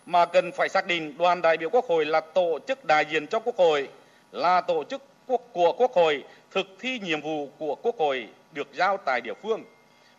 mà 0.06 0.26
cần 0.26 0.52
phải 0.52 0.68
xác 0.68 0.86
định 0.86 1.18
đoàn 1.18 1.42
đại 1.42 1.56
biểu 1.56 1.70
Quốc 1.70 1.84
hội 1.88 2.04
là 2.06 2.20
tổ 2.20 2.58
chức 2.68 2.84
đại 2.84 3.04
diện 3.11 3.26
cho 3.26 3.38
Quốc 3.40 3.56
hội, 3.56 3.88
là 4.32 4.61
tổ 4.61 4.84
chức 4.84 5.02
quốc 5.26 5.40
của 5.52 5.73
Quốc 5.73 5.92
hội 5.92 6.25
thực 6.50 6.66
thi 6.80 6.99
nhiệm 6.99 7.20
vụ 7.20 7.49
của 7.58 7.75
Quốc 7.75 7.99
hội 7.99 8.28
được 8.52 8.68
giao 8.73 8.96
tại 8.96 9.20
địa 9.20 9.34
phương. 9.42 9.64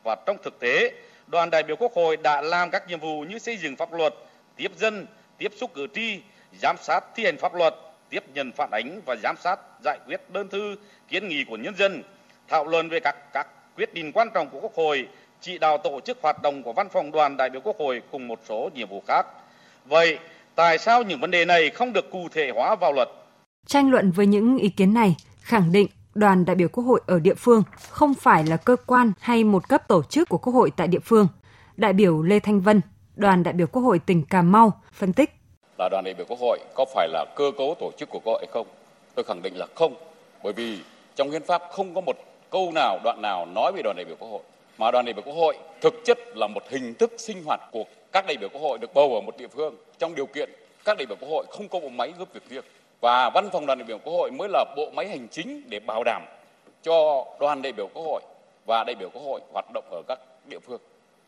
Và 0.04 0.16
trong 0.26 0.38
thực 0.44 0.60
tế, 0.60 0.92
đoàn 1.28 1.50
đại 1.50 1.64
biểu 1.64 1.76
Quốc 1.76 1.92
hội 1.96 2.18
đã 2.18 2.42
làm 2.42 2.70
các 2.72 2.88
nhiệm 2.88 3.00
vụ 3.00 3.22
như 3.22 3.40
xây 3.40 3.58
dựng 3.58 3.76
pháp 3.76 3.94
luật, 3.94 4.14
tiếp 4.56 4.72
dân, 4.78 5.06
tiếp 5.38 5.52
xúc 5.58 5.72
cử 5.74 5.88
tri, 5.96 6.20
giám 6.62 6.76
sát 6.82 7.00
thi 7.16 7.26
hành 7.26 7.38
pháp 7.38 7.56
luật, 7.56 7.76
tiếp 8.10 8.24
nhận 8.34 8.52
phản 8.52 8.70
ánh 8.72 9.02
và 9.06 9.16
giám 9.24 9.36
sát 9.38 9.60
giải 9.84 9.98
quyết 10.08 10.22
đơn 10.30 10.50
thư 10.50 10.76
kiến 11.08 11.28
nghị 11.28 11.44
của 11.44 11.58
nhân 11.58 11.76
dân, 11.78 12.04
thảo 12.48 12.66
luận 12.66 12.90
về 12.90 13.00
các 13.00 13.16
các 13.34 13.48
quyết 13.78 13.94
định 13.94 14.12
quan 14.12 14.30
trọng 14.34 14.50
của 14.50 14.60
Quốc 14.60 14.76
hội, 14.76 15.08
chỉ 15.42 15.58
đạo 15.58 15.78
tổ 15.78 16.00
chức 16.00 16.18
hoạt 16.22 16.42
động 16.44 16.64
của 16.64 16.74
văn 16.74 16.90
phòng 16.90 17.12
đoàn 17.12 17.38
đại 17.38 17.50
biểu 17.50 17.62
Quốc 17.62 17.76
hội 17.80 18.02
cùng 18.12 18.28
một 18.28 18.40
số 18.46 18.70
nhiệm 18.74 18.90
vụ 18.90 19.04
khác. 19.08 19.26
Vậy, 19.86 20.20
tại 20.56 20.78
sao 20.78 21.04
những 21.04 21.20
vấn 21.20 21.32
đề 21.32 21.46
này 21.46 21.70
không 21.70 21.94
được 21.94 22.12
cụ 22.12 22.28
thể 22.32 22.52
hóa 22.56 22.76
vào 22.76 22.94
luật? 22.94 23.10
Tranh 23.68 23.92
luận 23.92 24.12
với 24.12 24.28
những 24.28 24.58
ý 24.58 24.70
kiến 24.70 24.94
này, 24.94 25.16
khẳng 25.42 25.72
định 25.72 25.88
đoàn 26.16 26.46
đại 26.46 26.56
biểu 26.56 26.68
Quốc 26.70 26.84
hội 26.84 27.02
ở 27.08 27.20
địa 27.20 27.34
phương 27.34 27.64
không 27.90 28.14
phải 28.14 28.44
là 28.44 28.58
cơ 28.58 28.76
quan 28.86 29.12
hay 29.20 29.44
một 29.44 29.70
cấp 29.70 29.88
tổ 29.88 30.04
chức 30.04 30.30
của 30.30 30.38
Quốc 30.38 30.54
hội 30.54 30.72
tại 30.78 30.88
địa 30.88 31.00
phương. 31.00 31.28
Đại 31.78 31.94
biểu 31.94 32.22
Lê 32.22 32.40
Thanh 32.40 32.62
Vân, 32.62 32.82
đoàn 33.16 33.44
đại 33.44 33.54
biểu 33.54 33.68
Quốc 33.68 33.82
hội 33.82 34.00
tỉnh 34.00 34.26
Cà 34.26 34.42
Mau 34.42 34.82
phân 34.94 35.14
tích. 35.14 35.30
Là 35.80 35.90
đoàn 35.90 36.04
đại 36.06 36.14
biểu 36.14 36.26
Quốc 36.30 36.40
hội 36.40 36.60
có 36.76 36.86
phải 36.96 37.08
là 37.08 37.26
cơ 37.36 37.52
cấu 37.58 37.76
tổ 37.80 37.92
chức 37.98 38.10
của 38.10 38.20
Quốc 38.20 38.34
hội 38.34 38.46
không? 38.52 38.68
Tôi 39.16 39.24
khẳng 39.24 39.42
định 39.42 39.58
là 39.58 39.66
không, 39.76 39.96
bởi 40.44 40.54
vì 40.54 40.80
trong 41.16 41.32
hiến 41.32 41.44
pháp 41.44 41.62
không 41.72 41.96
có 41.96 42.02
một 42.02 42.16
câu 42.52 42.72
nào, 42.76 43.00
đoạn 43.04 43.22
nào 43.22 43.46
nói 43.46 43.72
về 43.76 43.82
đoàn 43.84 43.96
đại 43.96 44.06
biểu 44.06 44.16
Quốc 44.20 44.30
hội. 44.30 44.42
Mà 44.78 44.92
đoàn 44.92 45.06
đại 45.06 45.14
biểu 45.14 45.24
Quốc 45.26 45.36
hội 45.36 45.58
thực 45.82 45.94
chất 46.06 46.18
là 46.38 46.48
một 46.48 46.64
hình 46.70 46.94
thức 46.94 47.14
sinh 47.18 47.44
hoạt 47.46 47.60
của 47.72 47.84
các 48.12 48.26
đại 48.28 48.38
biểu 48.38 48.50
Quốc 48.50 48.62
hội 48.62 48.78
được 48.78 48.94
bầu 48.94 49.16
ở 49.16 49.22
một 49.22 49.38
địa 49.38 49.48
phương 49.48 49.76
trong 50.00 50.16
điều 50.16 50.26
kiện 50.26 50.50
các 50.86 50.98
đại 50.98 51.06
biểu 51.06 51.18
Quốc 51.20 51.30
hội 51.30 51.46
không 51.50 51.68
có 51.68 51.80
bộ 51.80 51.90
máy 51.90 52.14
giúp 52.20 52.34
việc 52.34 52.44
riêng 52.50 52.64
và 53.02 53.30
văn 53.30 53.50
phòng 53.52 53.66
đoàn 53.66 53.80
đại 53.80 53.86
biểu 53.88 53.98
Quốc 53.98 54.14
hội 54.14 54.32
mới 54.32 54.50
là 54.50 54.66
bộ 54.76 54.90
máy 54.96 55.08
hành 55.08 55.28
chính 55.32 55.64
để 55.70 55.80
bảo 55.80 56.04
đảm 56.04 56.26
cho 56.84 57.26
đoàn 57.40 57.62
đại 57.62 57.74
biểu 57.74 57.88
Quốc 57.94 58.04
hội 58.04 58.22
và 58.66 58.84
đại 58.84 58.96
biểu 58.96 59.10
Quốc 59.10 59.22
hội 59.22 59.42
hoạt 59.54 59.66
động 59.74 59.86
ở 59.92 60.02
các 60.08 60.20
địa 60.46 60.60
phương. 60.60 60.82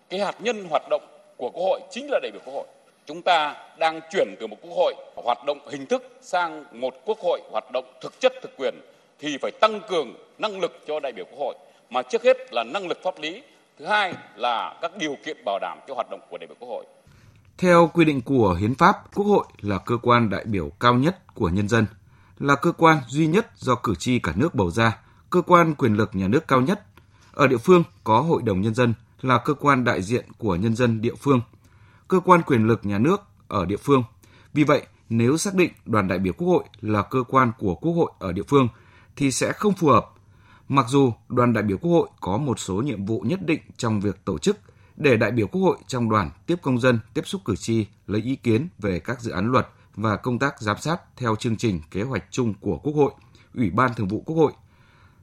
Cái 0.10 0.20
hạt 0.20 0.36
nhân 0.40 0.68
hoạt 0.70 0.90
động 0.90 1.02
của 1.38 1.50
Quốc 1.50 1.64
hội 1.64 1.80
chính 1.92 2.08
là 2.12 2.20
đại 2.24 2.32
biểu 2.32 2.42
Quốc 2.46 2.54
hội. 2.54 2.66
Chúng 3.06 3.22
ta 3.22 3.66
đang 3.78 4.02
chuyển 4.12 4.36
từ 4.40 4.48
một 4.48 4.58
Quốc 4.62 4.74
hội 4.76 4.94
hoạt 5.16 5.46
động 5.46 5.60
hình 5.72 5.86
thức 5.86 6.04
sang 6.22 6.66
một 6.72 6.96
Quốc 7.06 7.20
hội 7.20 7.42
hoạt 7.52 7.72
động 7.72 7.86
thực 8.02 8.20
chất 8.20 8.34
thực 8.42 8.52
quyền 8.58 8.76
thì 9.20 9.38
phải 9.42 9.52
tăng 9.52 9.82
cường 9.88 10.14
năng 10.38 10.60
lực 10.60 10.80
cho 10.88 11.00
đại 11.00 11.12
biểu 11.12 11.26
Quốc 11.26 11.40
hội 11.40 11.56
mà 11.90 12.02
trước 12.02 12.24
hết 12.24 12.54
là 12.54 12.64
năng 12.64 12.88
lực 12.88 12.98
pháp 13.04 13.20
lý, 13.20 13.44
thứ 13.80 13.86
hai 13.86 14.14
là 14.36 14.80
các 14.82 14.92
điều 14.98 15.16
kiện 15.26 15.38
bảo 15.46 15.60
đảm 15.62 15.78
cho 15.88 15.94
hoạt 15.94 16.10
động 16.12 16.20
của 16.30 16.38
đại 16.38 16.48
biểu 16.48 16.56
Quốc 16.60 16.70
hội. 16.70 16.86
Theo 17.58 17.92
quy 17.94 18.06
định 18.06 18.22
của 18.22 18.54
Hiến 18.54 18.76
pháp, 18.76 19.16
Quốc 19.16 19.26
hội 19.26 19.46
là 19.62 19.78
cơ 19.78 19.98
quan 19.98 20.30
đại 20.30 20.46
biểu 20.46 20.70
cao 20.80 20.94
nhất 20.94 21.36
của 21.36 21.50
nhân 21.50 21.68
dân. 21.68 21.86
là 22.40 22.56
cơ 22.56 22.72
quan 22.72 22.98
duy 23.08 23.28
nhất 23.28 23.48
do 23.56 23.76
cử 23.76 23.96
tri 23.96 24.20
cả 24.20 24.34
nước 24.36 24.56
bầu 24.56 24.72
ra, 24.72 24.98
cơ 25.30 25.42
quan 25.42 25.76
quyền 25.76 25.94
lực 25.94 26.10
nhà 26.14 26.28
nước 26.28 26.48
cao 26.48 26.62
nhất. 26.62 26.82
Ở 27.34 27.48
địa 27.48 27.58
phương 27.58 27.84
có 28.04 28.22
Hội 28.22 28.42
đồng 28.42 28.62
Nhân 28.62 28.74
dân 28.74 28.94
là 29.22 29.38
cơ 29.38 29.54
quan 29.54 29.84
đại 29.84 30.02
diện 30.02 30.26
của 30.38 30.56
nhân 30.56 30.76
dân 30.76 31.02
địa 31.02 31.16
phương, 31.16 31.42
cơ 32.08 32.20
quan 32.20 32.42
quyền 32.42 32.68
lực 32.68 32.86
nhà 32.86 32.98
nước 32.98 33.22
ở 33.48 33.66
địa 33.66 33.78
phương. 33.78 34.04
Vì 34.54 34.64
vậy, 34.64 34.86
nếu 35.10 35.38
xác 35.38 35.54
định 35.56 35.72
đoàn 35.86 36.08
đại 36.08 36.20
biểu 36.20 36.34
Quốc 36.34 36.48
hội 36.48 36.64
là 36.82 37.02
cơ 37.02 37.24
quan 37.28 37.52
của 37.60 37.76
Quốc 37.76 37.94
hội 37.94 38.12
ở 38.20 38.32
địa 38.32 38.44
phương 38.48 38.68
thì 39.16 39.32
sẽ 39.32 39.52
không 39.52 39.74
phù 39.74 39.88
hợp. 39.88 40.10
Mặc 40.70 40.86
dù 40.90 41.14
đoàn 41.30 41.54
đại 41.54 41.64
biểu 41.64 41.78
Quốc 41.78 41.92
hội 41.92 42.10
có 42.22 42.38
một 42.38 42.60
số 42.60 42.76
nhiệm 42.76 43.06
vụ 43.06 43.20
nhất 43.20 43.40
định 43.46 43.62
trong 43.78 44.02
việc 44.02 44.26
tổ 44.26 44.38
chức 44.38 44.58
để 44.96 45.18
đại 45.18 45.32
biểu 45.32 45.48
Quốc 45.48 45.62
hội 45.62 45.78
trong 45.88 46.10
đoàn 46.10 46.32
tiếp 46.46 46.56
công 46.62 46.80
dân, 46.80 47.00
tiếp 47.14 47.28
xúc 47.28 47.42
cử 47.46 47.56
tri, 47.56 47.86
lấy 48.08 48.22
ý 48.22 48.36
kiến 48.36 48.68
về 48.80 49.00
các 49.00 49.22
dự 49.22 49.32
án 49.32 49.52
luật 49.52 49.68
và 49.96 50.16
công 50.16 50.40
tác 50.40 50.62
giám 50.62 50.78
sát 50.78 51.02
theo 51.18 51.36
chương 51.36 51.58
trình 51.58 51.82
kế 51.92 52.04
hoạch 52.04 52.24
chung 52.32 52.54
của 52.62 52.78
Quốc 52.78 52.94
hội, 52.96 53.12
Ủy 53.56 53.70
ban 53.70 53.94
Thường 53.94 54.08
vụ 54.08 54.24
Quốc 54.26 54.36
hội. 54.36 54.52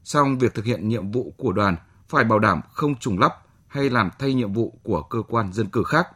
Song 0.05 0.39
việc 0.39 0.55
thực 0.55 0.65
hiện 0.65 0.89
nhiệm 0.89 1.11
vụ 1.11 1.35
của 1.37 1.53
đoàn 1.53 1.77
phải 2.09 2.25
bảo 2.25 2.39
đảm 2.39 2.61
không 2.73 2.95
trùng 2.95 3.19
lắp 3.19 3.33
hay 3.67 3.91
làm 3.91 4.11
thay 4.19 4.35
nhiệm 4.35 4.53
vụ 4.53 4.79
của 4.83 5.03
cơ 5.03 5.23
quan 5.29 5.53
dân 5.53 5.67
cử 5.67 5.83
khác. 5.87 6.09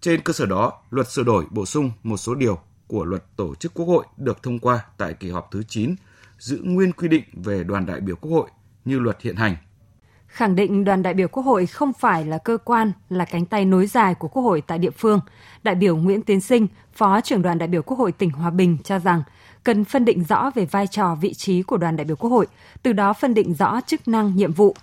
Trên 0.00 0.20
cơ 0.20 0.32
sở 0.32 0.46
đó, 0.46 0.72
luật 0.90 1.10
sửa 1.10 1.22
đổi 1.22 1.46
bổ 1.50 1.66
sung 1.66 1.90
một 2.02 2.16
số 2.16 2.34
điều 2.34 2.58
của 2.86 3.04
luật 3.04 3.24
tổ 3.36 3.54
chức 3.54 3.74
Quốc 3.74 3.86
hội 3.86 4.04
được 4.16 4.42
thông 4.42 4.58
qua 4.58 4.84
tại 4.96 5.14
kỳ 5.14 5.30
họp 5.30 5.48
thứ 5.50 5.62
9, 5.68 5.94
giữ 6.42 6.60
nguyên 6.62 6.92
quy 6.92 7.08
định 7.08 7.24
về 7.32 7.64
đoàn 7.64 7.86
đại 7.86 8.00
biểu 8.00 8.16
Quốc 8.16 8.30
hội 8.30 8.50
như 8.84 8.98
luật 8.98 9.22
hiện 9.22 9.36
hành. 9.36 9.56
Khẳng 10.26 10.54
định 10.56 10.84
đoàn 10.84 11.02
đại 11.02 11.14
biểu 11.14 11.28
Quốc 11.28 11.42
hội 11.42 11.66
không 11.66 11.92
phải 11.92 12.24
là 12.24 12.38
cơ 12.38 12.58
quan, 12.64 12.92
là 13.08 13.24
cánh 13.24 13.46
tay 13.46 13.64
nối 13.64 13.86
dài 13.86 14.14
của 14.14 14.28
Quốc 14.28 14.42
hội 14.42 14.62
tại 14.66 14.78
địa 14.78 14.90
phương, 14.90 15.20
đại 15.62 15.74
biểu 15.74 15.96
Nguyễn 15.96 16.22
Tiến 16.22 16.40
Sinh, 16.40 16.66
Phó 16.92 17.20
trưởng 17.20 17.42
đoàn 17.42 17.58
đại 17.58 17.68
biểu 17.68 17.82
Quốc 17.82 17.98
hội 17.98 18.12
tỉnh 18.12 18.30
Hòa 18.30 18.50
Bình 18.50 18.78
cho 18.84 18.98
rằng 18.98 19.22
cần 19.64 19.84
phân 19.84 20.04
định 20.04 20.24
rõ 20.24 20.50
về 20.54 20.64
vai 20.64 20.86
trò 20.86 21.14
vị 21.14 21.34
trí 21.34 21.62
của 21.62 21.76
đoàn 21.76 21.96
đại 21.96 22.04
biểu 22.04 22.16
Quốc 22.16 22.30
hội, 22.30 22.46
từ 22.82 22.92
đó 22.92 23.12
phân 23.12 23.34
định 23.34 23.54
rõ 23.54 23.80
chức 23.86 24.08
năng, 24.08 24.36
nhiệm 24.36 24.52
vụ, 24.52 24.76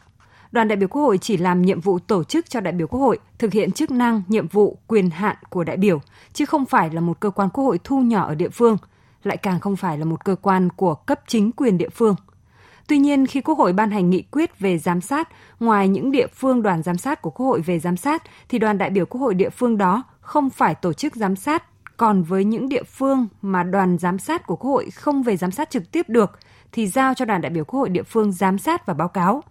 đoàn 0.51 0.67
đại 0.67 0.75
biểu 0.75 0.87
Quốc 0.87 1.01
hội 1.01 1.17
chỉ 1.17 1.37
làm 1.37 1.61
nhiệm 1.61 1.81
vụ 1.81 1.99
tổ 1.99 2.23
chức 2.23 2.49
cho 2.49 2.59
đại 2.59 2.73
biểu 2.73 2.87
Quốc 2.87 2.99
hội 2.99 3.19
thực 3.39 3.53
hiện 3.53 3.71
chức 3.71 3.91
năng, 3.91 4.21
nhiệm 4.27 4.47
vụ, 4.47 4.77
quyền 4.87 5.09
hạn 5.09 5.35
của 5.49 5.63
đại 5.63 5.77
biểu, 5.77 6.01
chứ 6.33 6.45
không 6.45 6.65
phải 6.65 6.89
là 6.89 7.01
một 7.01 7.19
cơ 7.19 7.29
quan 7.29 7.49
Quốc 7.49 7.63
hội 7.63 7.79
thu 7.83 8.01
nhỏ 8.01 8.27
ở 8.27 8.35
địa 8.35 8.49
phương, 8.49 8.77
lại 9.23 9.37
càng 9.37 9.59
không 9.59 9.75
phải 9.75 9.97
là 9.97 10.05
một 10.05 10.25
cơ 10.25 10.35
quan 10.35 10.69
của 10.69 10.95
cấp 10.95 11.19
chính 11.27 11.51
quyền 11.51 11.77
địa 11.77 11.89
phương. 11.89 12.15
Tuy 12.87 12.97
nhiên, 12.97 13.27
khi 13.27 13.41
Quốc 13.41 13.57
hội 13.57 13.73
ban 13.73 13.91
hành 13.91 14.09
nghị 14.09 14.21
quyết 14.21 14.59
về 14.59 14.77
giám 14.77 15.01
sát, 15.01 15.29
ngoài 15.59 15.87
những 15.87 16.11
địa 16.11 16.27
phương 16.27 16.61
đoàn 16.61 16.83
giám 16.83 16.97
sát 16.97 17.21
của 17.21 17.29
Quốc 17.29 17.45
hội 17.45 17.61
về 17.61 17.79
giám 17.79 17.97
sát, 17.97 18.23
thì 18.49 18.59
đoàn 18.59 18.77
đại 18.77 18.89
biểu 18.89 19.05
Quốc 19.05 19.21
hội 19.21 19.33
địa 19.33 19.49
phương 19.49 19.77
đó 19.77 20.03
không 20.21 20.49
phải 20.49 20.75
tổ 20.75 20.93
chức 20.93 21.15
giám 21.15 21.35
sát. 21.35 21.63
Còn 21.97 22.23
với 22.23 22.43
những 22.43 22.69
địa 22.69 22.83
phương 22.83 23.27
mà 23.41 23.63
đoàn 23.63 23.97
giám 23.97 24.19
sát 24.19 24.47
của 24.47 24.55
Quốc 24.55 24.71
hội 24.71 24.89
không 24.89 25.23
về 25.23 25.37
giám 25.37 25.51
sát 25.51 25.69
trực 25.69 25.91
tiếp 25.91 26.09
được, 26.09 26.39
thì 26.71 26.87
giao 26.87 27.13
cho 27.13 27.25
đoàn 27.25 27.41
đại 27.41 27.49
biểu 27.49 27.65
Quốc 27.65 27.79
hội 27.79 27.89
địa 27.89 28.03
phương 28.03 28.31
giám 28.31 28.57
sát 28.57 28.85
và 28.85 28.93
báo 28.93 29.07
cáo. 29.07 29.43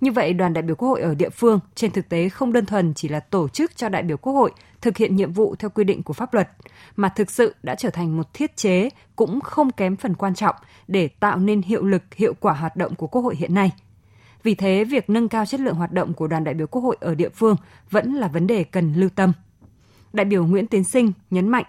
Như 0.00 0.12
vậy, 0.12 0.32
đoàn 0.32 0.52
đại 0.52 0.62
biểu 0.62 0.76
Quốc 0.76 0.88
hội 0.88 1.00
ở 1.00 1.14
địa 1.14 1.30
phương 1.30 1.60
trên 1.74 1.90
thực 1.90 2.08
tế 2.08 2.28
không 2.28 2.52
đơn 2.52 2.66
thuần 2.66 2.94
chỉ 2.94 3.08
là 3.08 3.20
tổ 3.20 3.48
chức 3.48 3.76
cho 3.76 3.88
đại 3.88 4.02
biểu 4.02 4.16
Quốc 4.16 4.32
hội 4.32 4.52
thực 4.80 4.96
hiện 4.96 5.16
nhiệm 5.16 5.32
vụ 5.32 5.54
theo 5.58 5.70
quy 5.70 5.84
định 5.84 6.02
của 6.02 6.12
pháp 6.12 6.34
luật, 6.34 6.48
mà 6.96 7.08
thực 7.08 7.30
sự 7.30 7.54
đã 7.62 7.74
trở 7.74 7.90
thành 7.90 8.16
một 8.16 8.34
thiết 8.34 8.56
chế 8.56 8.88
cũng 9.16 9.40
không 9.40 9.72
kém 9.72 9.96
phần 9.96 10.14
quan 10.14 10.34
trọng 10.34 10.56
để 10.88 11.08
tạo 11.08 11.38
nên 11.38 11.62
hiệu 11.62 11.84
lực, 11.84 12.02
hiệu 12.14 12.34
quả 12.40 12.52
hoạt 12.52 12.76
động 12.76 12.94
của 12.94 13.06
Quốc 13.06 13.22
hội 13.22 13.36
hiện 13.36 13.54
nay. 13.54 13.72
Vì 14.42 14.54
thế, 14.54 14.84
việc 14.84 15.10
nâng 15.10 15.28
cao 15.28 15.46
chất 15.46 15.60
lượng 15.60 15.74
hoạt 15.74 15.92
động 15.92 16.14
của 16.14 16.26
đoàn 16.26 16.44
đại 16.44 16.54
biểu 16.54 16.66
Quốc 16.66 16.82
hội 16.82 16.96
ở 17.00 17.14
địa 17.14 17.28
phương 17.28 17.56
vẫn 17.90 18.14
là 18.14 18.28
vấn 18.28 18.46
đề 18.46 18.64
cần 18.64 18.94
lưu 18.94 19.08
tâm. 19.14 19.32
Đại 20.12 20.24
biểu 20.24 20.46
Nguyễn 20.46 20.66
Tiến 20.66 20.84
Sinh 20.84 21.12
nhấn 21.30 21.48
mạnh, 21.48 21.64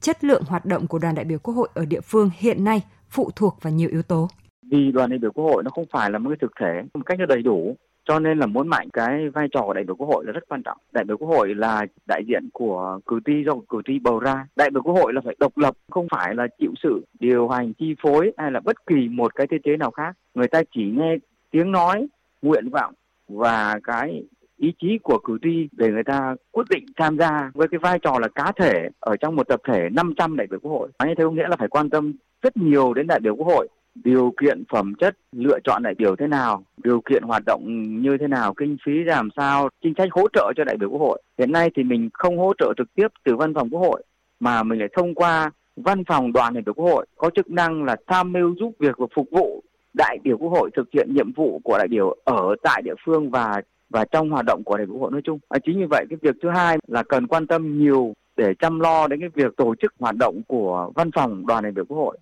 chất 0.00 0.24
lượng 0.24 0.44
hoạt 0.44 0.64
động 0.64 0.86
của 0.86 0.98
đoàn 0.98 1.14
đại 1.14 1.24
biểu 1.24 1.38
Quốc 1.38 1.54
hội 1.54 1.68
ở 1.74 1.84
địa 1.84 2.00
phương 2.00 2.30
hiện 2.38 2.64
nay 2.64 2.82
phụ 3.10 3.30
thuộc 3.36 3.62
vào 3.62 3.72
nhiều 3.72 3.88
yếu 3.88 4.02
tố 4.02 4.28
vì 4.70 4.92
đoàn 4.92 5.10
đại 5.10 5.18
biểu 5.18 5.32
quốc 5.32 5.44
hội 5.44 5.62
nó 5.62 5.70
không 5.70 5.86
phải 5.90 6.10
là 6.10 6.18
một 6.18 6.30
cái 6.30 6.36
thực 6.40 6.52
thể, 6.60 6.82
một 6.94 7.06
cách 7.06 7.18
nó 7.18 7.26
đầy 7.26 7.42
đủ. 7.42 7.76
Cho 8.04 8.18
nên 8.18 8.38
là 8.38 8.46
muốn 8.46 8.68
mạnh 8.68 8.88
cái 8.92 9.28
vai 9.28 9.48
trò 9.52 9.62
của 9.62 9.74
đại 9.74 9.84
biểu 9.84 9.96
quốc 9.96 10.06
hội 10.06 10.24
là 10.26 10.32
rất 10.32 10.48
quan 10.48 10.62
trọng. 10.62 10.78
Đại 10.92 11.04
biểu 11.04 11.16
quốc 11.16 11.28
hội 11.28 11.54
là 11.54 11.86
đại 12.06 12.24
diện 12.28 12.48
của 12.52 13.00
cử 13.06 13.20
tri 13.26 13.32
do 13.46 13.54
cử 13.68 13.82
tri 13.86 13.98
bầu 13.98 14.18
ra. 14.18 14.46
Đại 14.56 14.70
biểu 14.70 14.82
quốc 14.82 14.94
hội 14.94 15.12
là 15.12 15.20
phải 15.24 15.36
độc 15.38 15.58
lập, 15.58 15.74
không 15.90 16.06
phải 16.10 16.34
là 16.34 16.46
chịu 16.58 16.72
sự 16.82 17.04
điều 17.20 17.48
hành 17.48 17.72
chi 17.72 17.94
phối 18.02 18.32
hay 18.38 18.50
là 18.50 18.60
bất 18.60 18.86
kỳ 18.86 19.08
một 19.08 19.34
cái 19.34 19.46
thiết 19.46 19.58
chế 19.64 19.76
nào 19.76 19.90
khác. 19.90 20.16
Người 20.34 20.48
ta 20.48 20.62
chỉ 20.74 20.84
nghe 20.84 21.16
tiếng 21.50 21.72
nói, 21.72 22.06
nguyện 22.42 22.70
vọng 22.70 22.94
và 23.28 23.80
cái 23.84 24.24
ý 24.56 24.72
chí 24.80 24.98
của 25.02 25.18
cử 25.24 25.38
tri 25.42 25.68
để 25.72 25.88
người 25.90 26.04
ta 26.04 26.34
quyết 26.52 26.66
định 26.70 26.84
tham 26.96 27.18
gia 27.18 27.50
với 27.54 27.68
cái 27.68 27.78
vai 27.78 27.98
trò 27.98 28.18
là 28.18 28.28
cá 28.28 28.52
thể 28.56 28.88
ở 29.00 29.16
trong 29.16 29.36
một 29.36 29.48
tập 29.48 29.60
thể 29.68 29.88
500 29.92 30.36
đại 30.36 30.46
biểu 30.50 30.60
quốc 30.60 30.70
hội. 30.70 30.88
Như 31.04 31.14
thế 31.18 31.24
có 31.24 31.30
nghĩa 31.30 31.48
là 31.48 31.56
phải 31.56 31.68
quan 31.68 31.90
tâm 31.90 32.12
rất 32.42 32.56
nhiều 32.56 32.94
đến 32.94 33.06
đại 33.06 33.20
biểu 33.20 33.36
quốc 33.36 33.46
hội 33.46 33.68
điều 34.04 34.32
kiện 34.40 34.64
phẩm 34.72 34.94
chất 34.94 35.16
lựa 35.32 35.58
chọn 35.64 35.82
đại 35.82 35.94
biểu 35.94 36.16
thế 36.16 36.26
nào 36.26 36.64
điều 36.84 37.00
kiện 37.00 37.22
hoạt 37.22 37.42
động 37.46 37.62
như 38.02 38.16
thế 38.20 38.26
nào 38.28 38.54
kinh 38.54 38.76
phí 38.86 38.92
làm 38.92 39.28
sao 39.36 39.68
chính 39.82 39.94
sách 39.98 40.08
hỗ 40.12 40.28
trợ 40.32 40.52
cho 40.56 40.64
đại 40.64 40.76
biểu 40.76 40.90
quốc 40.90 41.00
hội 41.00 41.22
hiện 41.38 41.52
nay 41.52 41.70
thì 41.76 41.82
mình 41.82 42.08
không 42.12 42.38
hỗ 42.38 42.52
trợ 42.58 42.72
trực 42.78 42.94
tiếp 42.94 43.08
từ 43.24 43.36
văn 43.36 43.54
phòng 43.54 43.70
quốc 43.70 43.80
hội 43.80 44.02
mà 44.40 44.62
mình 44.62 44.78
lại 44.78 44.88
thông 44.96 45.14
qua 45.14 45.50
văn 45.76 46.04
phòng 46.04 46.32
đoàn 46.32 46.54
đại 46.54 46.62
biểu 46.66 46.74
quốc 46.74 46.84
hội 46.84 47.06
có 47.16 47.30
chức 47.30 47.50
năng 47.50 47.84
là 47.84 47.96
tham 48.06 48.32
mưu 48.32 48.54
giúp 48.60 48.72
việc 48.78 48.98
và 48.98 49.06
phục 49.14 49.28
vụ 49.30 49.62
đại 49.94 50.18
biểu 50.24 50.38
quốc 50.38 50.50
hội 50.50 50.70
thực 50.76 50.88
hiện 50.92 51.14
nhiệm 51.14 51.32
vụ 51.32 51.60
của 51.64 51.78
đại 51.78 51.88
biểu 51.88 52.16
ở 52.24 52.56
tại 52.62 52.82
địa 52.84 52.94
phương 53.04 53.30
và 53.30 53.62
và 53.90 54.04
trong 54.04 54.30
hoạt 54.30 54.44
động 54.46 54.62
của 54.64 54.76
đại 54.76 54.86
biểu 54.86 54.94
quốc 54.94 55.02
hội 55.02 55.10
nói 55.12 55.20
chung. 55.24 55.38
À, 55.48 55.58
chính 55.64 55.78
vì 55.78 55.84
vậy 55.90 56.06
cái 56.10 56.18
việc 56.22 56.36
thứ 56.42 56.48
hai 56.50 56.78
là 56.86 57.02
cần 57.02 57.26
quan 57.26 57.46
tâm 57.46 57.78
nhiều 57.78 58.12
để 58.36 58.54
chăm 58.58 58.80
lo 58.80 59.06
đến 59.06 59.20
cái 59.20 59.28
việc 59.34 59.56
tổ 59.56 59.74
chức 59.82 59.94
hoạt 59.98 60.16
động 60.16 60.42
của 60.46 60.92
văn 60.94 61.10
phòng 61.14 61.46
đoàn 61.46 61.62
đại 61.62 61.72
biểu 61.72 61.84
quốc 61.84 61.96
hội. 61.96 62.18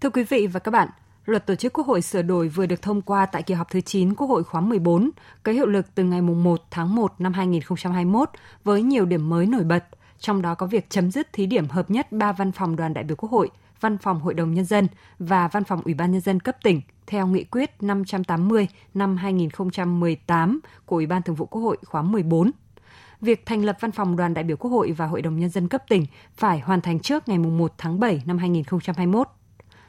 Thưa 0.00 0.10
quý 0.10 0.22
vị 0.22 0.46
và 0.46 0.60
các 0.60 0.70
bạn, 0.70 0.88
Luật 1.24 1.46
Tổ 1.46 1.54
chức 1.54 1.72
Quốc 1.72 1.86
hội 1.86 2.02
sửa 2.02 2.22
đổi 2.22 2.48
vừa 2.48 2.66
được 2.66 2.82
thông 2.82 3.02
qua 3.02 3.26
tại 3.26 3.42
kỳ 3.42 3.54
họp 3.54 3.70
thứ 3.70 3.80
9 3.80 4.14
Quốc 4.14 4.26
hội 4.26 4.44
khóa 4.44 4.60
14, 4.60 5.10
có 5.42 5.52
hiệu 5.52 5.66
lực 5.66 5.86
từ 5.94 6.04
ngày 6.04 6.20
1 6.22 6.60
tháng 6.70 6.94
1 6.94 7.14
năm 7.18 7.32
2021 7.32 8.30
với 8.64 8.82
nhiều 8.82 9.06
điểm 9.06 9.28
mới 9.28 9.46
nổi 9.46 9.64
bật, 9.64 9.84
trong 10.18 10.42
đó 10.42 10.54
có 10.54 10.66
việc 10.66 10.90
chấm 10.90 11.10
dứt 11.10 11.32
thí 11.32 11.46
điểm 11.46 11.68
hợp 11.68 11.90
nhất 11.90 12.12
3 12.12 12.32
văn 12.32 12.52
phòng 12.52 12.76
đoàn 12.76 12.94
đại 12.94 13.04
biểu 13.04 13.16
Quốc 13.16 13.30
hội, 13.30 13.50
văn 13.80 13.98
phòng 13.98 14.20
Hội 14.20 14.34
đồng 14.34 14.54
Nhân 14.54 14.64
dân 14.64 14.86
và 15.18 15.48
văn 15.48 15.64
phòng 15.64 15.80
Ủy 15.84 15.94
ban 15.94 16.12
Nhân 16.12 16.20
dân 16.20 16.40
cấp 16.40 16.56
tỉnh 16.62 16.80
theo 17.06 17.26
nghị 17.26 17.44
quyết 17.44 17.82
580 17.82 18.68
năm 18.94 19.16
2018 19.16 20.60
của 20.86 20.96
Ủy 20.96 21.06
ban 21.06 21.22
Thường 21.22 21.36
vụ 21.36 21.46
Quốc 21.46 21.62
hội 21.62 21.76
khóa 21.86 22.02
14 22.02 22.50
việc 23.20 23.46
thành 23.46 23.64
lập 23.64 23.76
văn 23.80 23.92
phòng 23.92 24.16
đoàn 24.16 24.34
đại 24.34 24.44
biểu 24.44 24.56
Quốc 24.56 24.70
hội 24.70 24.92
và 24.92 25.06
Hội 25.06 25.22
đồng 25.22 25.38
Nhân 25.38 25.50
dân 25.50 25.68
cấp 25.68 25.82
tỉnh 25.88 26.06
phải 26.34 26.60
hoàn 26.60 26.80
thành 26.80 27.00
trước 27.00 27.28
ngày 27.28 27.38
1 27.38 27.72
tháng 27.78 28.00
7 28.00 28.22
năm 28.26 28.38
2021. 28.38 29.28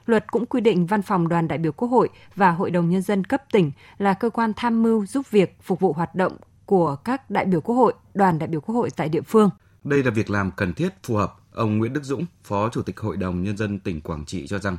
Luật 0.09 0.31
cũng 0.31 0.45
quy 0.45 0.61
định 0.61 0.85
văn 0.85 1.01
phòng 1.01 1.27
đoàn 1.27 1.47
đại 1.47 1.57
biểu 1.57 1.71
Quốc 1.71 1.87
hội 1.87 2.09
và 2.35 2.51
Hội 2.51 2.71
đồng 2.71 2.89
Nhân 2.89 3.01
dân 3.01 3.23
cấp 3.23 3.43
tỉnh 3.51 3.71
là 3.97 4.13
cơ 4.13 4.29
quan 4.29 4.53
tham 4.55 4.83
mưu 4.83 5.05
giúp 5.05 5.31
việc 5.31 5.57
phục 5.61 5.79
vụ 5.79 5.93
hoạt 5.93 6.15
động 6.15 6.37
của 6.65 6.95
các 6.95 7.29
đại 7.29 7.45
biểu 7.45 7.61
Quốc 7.61 7.75
hội, 7.75 7.93
đoàn 8.13 8.39
đại 8.39 8.47
biểu 8.47 8.61
Quốc 8.61 8.75
hội 8.75 8.89
tại 8.95 9.09
địa 9.09 9.21
phương. 9.21 9.49
Đây 9.83 10.03
là 10.03 10.11
việc 10.11 10.29
làm 10.29 10.51
cần 10.51 10.73
thiết 10.73 10.89
phù 11.03 11.15
hợp. 11.15 11.35
Ông 11.53 11.77
Nguyễn 11.77 11.93
Đức 11.93 12.03
Dũng, 12.03 12.25
Phó 12.43 12.69
Chủ 12.69 12.81
tịch 12.81 12.99
Hội 12.99 13.17
đồng 13.17 13.43
Nhân 13.43 13.57
dân 13.57 13.79
tỉnh 13.79 14.01
Quảng 14.01 14.25
Trị 14.25 14.47
cho 14.47 14.59
rằng, 14.59 14.77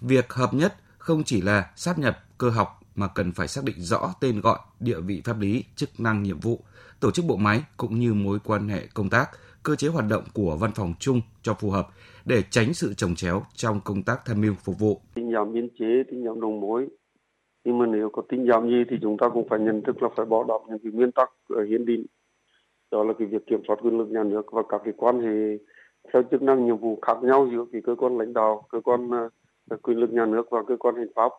việc 0.00 0.32
hợp 0.32 0.54
nhất 0.54 0.76
không 0.98 1.24
chỉ 1.24 1.40
là 1.40 1.70
sát 1.76 1.98
nhập 1.98 2.18
cơ 2.38 2.50
học 2.50 2.80
mà 2.94 3.08
cần 3.08 3.32
phải 3.32 3.48
xác 3.48 3.64
định 3.64 3.80
rõ 3.80 4.14
tên 4.20 4.40
gọi, 4.40 4.58
địa 4.80 5.00
vị 5.00 5.22
pháp 5.24 5.38
lý, 5.38 5.64
chức 5.76 6.00
năng 6.00 6.22
nhiệm 6.22 6.40
vụ, 6.40 6.64
tổ 7.00 7.10
chức 7.10 7.24
bộ 7.24 7.36
máy 7.36 7.62
cũng 7.76 8.00
như 8.00 8.14
mối 8.14 8.38
quan 8.44 8.68
hệ 8.68 8.86
công 8.94 9.10
tác, 9.10 9.30
cơ 9.62 9.76
chế 9.76 9.88
hoạt 9.88 10.04
động 10.10 10.22
của 10.34 10.56
văn 10.60 10.70
phòng 10.74 10.92
chung 10.98 11.20
cho 11.42 11.54
phù 11.54 11.70
hợp 11.70 11.86
để 12.24 12.42
tránh 12.50 12.74
sự 12.74 12.94
trồng 12.96 13.14
chéo 13.14 13.42
trong 13.54 13.80
công 13.84 14.02
tác 14.02 14.20
tham 14.26 14.40
mưu 14.40 14.54
phục 14.64 14.78
vụ. 14.78 15.00
Tinh 15.14 15.32
giảm 15.32 15.52
biên 15.52 15.68
chế, 15.78 16.02
tinh 16.10 16.24
giảm 16.24 16.40
đầu 16.40 16.50
mối. 16.50 16.88
Nhưng 17.64 17.78
mà 17.78 17.86
nếu 17.86 18.10
có 18.12 18.22
tinh 18.28 18.46
giảm 18.48 18.68
gì 18.68 18.84
thì 18.90 18.96
chúng 19.02 19.16
ta 19.18 19.28
cũng 19.28 19.48
phải 19.48 19.58
nhận 19.58 19.82
thức 19.82 20.02
là 20.02 20.08
phải 20.16 20.26
bỏ 20.26 20.44
đọc 20.48 20.62
những 20.68 20.78
cái 20.82 20.92
nguyên 20.92 21.12
tắc 21.12 21.30
ở 21.48 21.64
hiến 21.64 21.84
định. 21.84 22.06
Đó 22.90 23.04
là 23.04 23.12
cái 23.18 23.28
việc 23.28 23.46
kiểm 23.46 23.60
soát 23.66 23.76
quyền 23.82 23.98
lực 23.98 24.08
nhà 24.10 24.24
nước 24.24 24.46
và 24.52 24.62
các 24.68 24.80
cái 24.84 24.94
quan 24.96 25.20
hệ 25.20 25.64
theo 26.12 26.22
chức 26.30 26.42
năng 26.42 26.66
nhiệm 26.66 26.76
vụ 26.76 26.98
khác 27.02 27.16
nhau 27.22 27.48
giữa 27.52 27.64
cái 27.72 27.82
cơ 27.84 27.94
quan 27.98 28.18
lãnh 28.18 28.32
đạo, 28.32 28.66
cơ 28.68 28.80
quan 28.80 29.10
ờ, 29.70 29.76
quyền 29.82 29.98
lực 29.98 30.12
nhà 30.12 30.26
nước 30.26 30.50
và 30.50 30.62
cơ 30.68 30.76
quan 30.76 30.94
hành 30.94 31.12
pháp. 31.16 31.32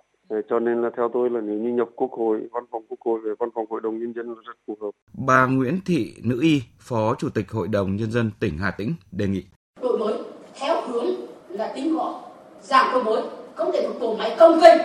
Cho 0.50 0.60
nên 0.60 0.82
là 0.82 0.90
theo 0.98 1.10
tôi 1.14 1.30
là 1.30 1.42
nếu 1.42 1.58
như 1.58 1.70
nhập 1.70 1.88
quốc 1.96 2.12
hội, 2.12 2.40
văn 2.52 2.64
phòng 2.72 2.84
quốc 2.90 3.00
hội 3.06 3.20
về 3.24 3.32
văn 3.40 3.50
phòng 3.56 3.66
hội 3.70 3.82
đồng 3.84 4.00
nhân 4.00 4.14
dân 4.16 4.28
là 4.30 4.36
rất 4.46 4.54
phù 4.68 4.78
hợp. 4.82 4.90
Bà 5.28 5.46
Nguyễn 5.46 5.80
Thị 5.86 6.14
Nữ 6.24 6.40
Y, 6.42 6.62
Phó 6.80 7.16
Chủ 7.16 7.30
tịch 7.30 7.52
Hội 7.52 7.68
đồng 7.68 7.96
Nhân 7.96 8.12
dân 8.12 8.32
tỉnh 8.40 8.58
Hà 8.58 8.72
Tĩnh 8.72 8.94
đề 9.12 9.28
nghị. 9.28 9.44
Đổi 9.82 9.98
mới 9.98 10.14
theo 10.60 10.82
hướng 10.88 11.06
là 11.50 11.72
tinh 11.76 11.96
gọn, 11.96 12.14
giảm 12.62 12.88
đầu 12.94 13.04
mối, 13.04 13.22
không 13.56 13.72
thể 13.74 13.88
một 13.88 13.96
bộ 14.00 14.16
máy 14.16 14.36
công 14.40 14.62
kênh, 14.62 14.82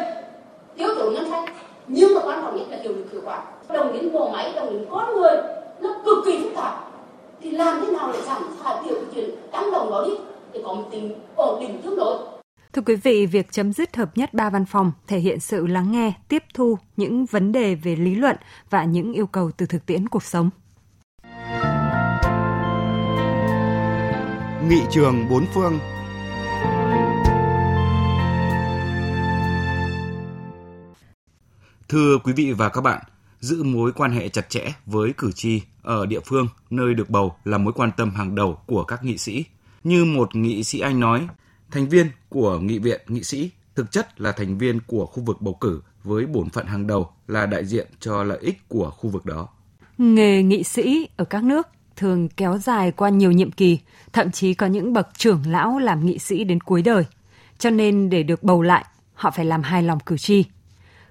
thiếu 0.76 0.88
thốn 0.98 1.14
ngân 1.14 1.30
sách. 1.30 1.54
Nhưng 1.88 2.14
mà 2.14 2.20
quan 2.24 2.42
trọng 2.42 2.56
nhất 2.56 2.66
là 2.70 2.78
hiệu 2.82 2.92
lực 2.92 3.12
hiệu 3.12 3.20
quả. 3.24 3.44
Đồng 3.68 3.92
đến 3.92 4.12
bộ 4.12 4.30
máy, 4.30 4.52
đồng 4.56 4.72
đến 4.72 4.86
con 4.90 5.14
người, 5.14 5.36
nó 5.82 5.94
cực 6.04 6.18
kỳ 6.26 6.42
phức 6.42 6.52
tạp. 6.56 6.90
Thì 7.40 7.50
làm 7.50 7.80
thế 7.80 7.92
nào 7.92 8.10
để 8.12 8.18
giảm 8.26 8.42
thiểu 8.84 8.94
cái 8.94 9.04
chuyện 9.14 9.30
tăng 9.52 9.70
đồng 9.72 9.90
đó 9.90 10.04
đi 10.06 10.14
để 10.52 10.62
có 10.64 10.74
một 10.74 10.84
tình 10.90 11.14
ổn 11.36 11.60
định 11.60 11.80
tương 11.82 11.96
đối 11.96 12.33
Thưa 12.74 12.82
quý 12.82 12.96
vị, 12.96 13.26
việc 13.26 13.52
chấm 13.52 13.72
dứt 13.72 13.96
hợp 13.96 14.16
nhất 14.16 14.34
ba 14.34 14.50
văn 14.50 14.64
phòng 14.64 14.92
thể 15.06 15.18
hiện 15.18 15.40
sự 15.40 15.66
lắng 15.66 15.92
nghe, 15.92 16.12
tiếp 16.28 16.42
thu 16.54 16.78
những 16.96 17.26
vấn 17.26 17.52
đề 17.52 17.74
về 17.74 17.96
lý 17.96 18.14
luận 18.14 18.36
và 18.70 18.84
những 18.84 19.12
yêu 19.12 19.26
cầu 19.26 19.50
từ 19.56 19.66
thực 19.66 19.86
tiễn 19.86 20.08
cuộc 20.08 20.22
sống. 20.22 20.50
Nghị 24.68 24.80
trường 24.90 25.28
bốn 25.30 25.44
phương 25.54 25.78
Thưa 31.88 32.18
quý 32.24 32.32
vị 32.32 32.52
và 32.52 32.68
các 32.68 32.80
bạn, 32.80 33.02
giữ 33.40 33.62
mối 33.62 33.92
quan 33.92 34.12
hệ 34.12 34.28
chặt 34.28 34.50
chẽ 34.50 34.72
với 34.86 35.12
cử 35.16 35.32
tri 35.34 35.62
ở 35.82 36.06
địa 36.06 36.20
phương 36.24 36.48
nơi 36.70 36.94
được 36.94 37.10
bầu 37.10 37.36
là 37.44 37.58
mối 37.58 37.72
quan 37.72 37.90
tâm 37.96 38.10
hàng 38.10 38.34
đầu 38.34 38.58
của 38.66 38.84
các 38.84 39.04
nghị 39.04 39.18
sĩ. 39.18 39.44
Như 39.84 40.04
một 40.04 40.36
nghị 40.36 40.64
sĩ 40.64 40.80
Anh 40.80 41.00
nói, 41.00 41.26
thành 41.70 41.88
viên 41.88 42.06
của 42.28 42.58
nghị 42.58 42.78
viện 42.78 43.00
nghị 43.08 43.22
sĩ 43.22 43.50
thực 43.74 43.92
chất 43.92 44.20
là 44.20 44.32
thành 44.32 44.58
viên 44.58 44.80
của 44.86 45.06
khu 45.06 45.22
vực 45.22 45.42
bầu 45.42 45.54
cử 45.54 45.82
với 46.04 46.26
bổn 46.26 46.50
phận 46.50 46.66
hàng 46.66 46.86
đầu 46.86 47.10
là 47.28 47.46
đại 47.46 47.64
diện 47.64 47.86
cho 48.00 48.24
lợi 48.24 48.38
ích 48.40 48.68
của 48.68 48.90
khu 48.90 49.10
vực 49.10 49.26
đó. 49.26 49.48
Nghề 49.98 50.42
nghị 50.42 50.64
sĩ 50.64 51.08
ở 51.16 51.24
các 51.24 51.44
nước 51.44 51.68
thường 51.96 52.28
kéo 52.28 52.58
dài 52.58 52.90
qua 52.90 53.08
nhiều 53.08 53.32
nhiệm 53.32 53.52
kỳ, 53.52 53.78
thậm 54.12 54.30
chí 54.30 54.54
có 54.54 54.66
những 54.66 54.92
bậc 54.92 55.08
trưởng 55.18 55.42
lão 55.46 55.78
làm 55.78 56.06
nghị 56.06 56.18
sĩ 56.18 56.44
đến 56.44 56.60
cuối 56.60 56.82
đời. 56.82 57.04
Cho 57.58 57.70
nên 57.70 58.10
để 58.10 58.22
được 58.22 58.42
bầu 58.42 58.62
lại, 58.62 58.84
họ 59.14 59.30
phải 59.30 59.44
làm 59.44 59.62
hài 59.62 59.82
lòng 59.82 60.00
cử 60.00 60.16
tri. 60.16 60.44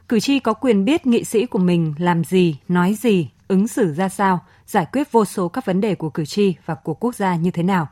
Cử 0.09 0.19
tri 0.19 0.39
có 0.39 0.53
quyền 0.53 0.85
biết 0.85 1.07
nghị 1.07 1.23
sĩ 1.23 1.45
của 1.45 1.59
mình 1.59 1.93
làm 1.97 2.23
gì, 2.23 2.57
nói 2.67 2.93
gì, 2.93 3.29
ứng 3.47 3.67
xử 3.67 3.93
ra 3.93 4.09
sao, 4.09 4.45
giải 4.65 4.85
quyết 4.91 5.11
vô 5.11 5.25
số 5.25 5.47
các 5.47 5.65
vấn 5.65 5.81
đề 5.81 5.95
của 5.95 6.09
cử 6.09 6.25
tri 6.25 6.55
và 6.65 6.75
của 6.75 6.93
quốc 6.93 7.15
gia 7.15 7.35
như 7.35 7.51
thế 7.51 7.63
nào. 7.63 7.87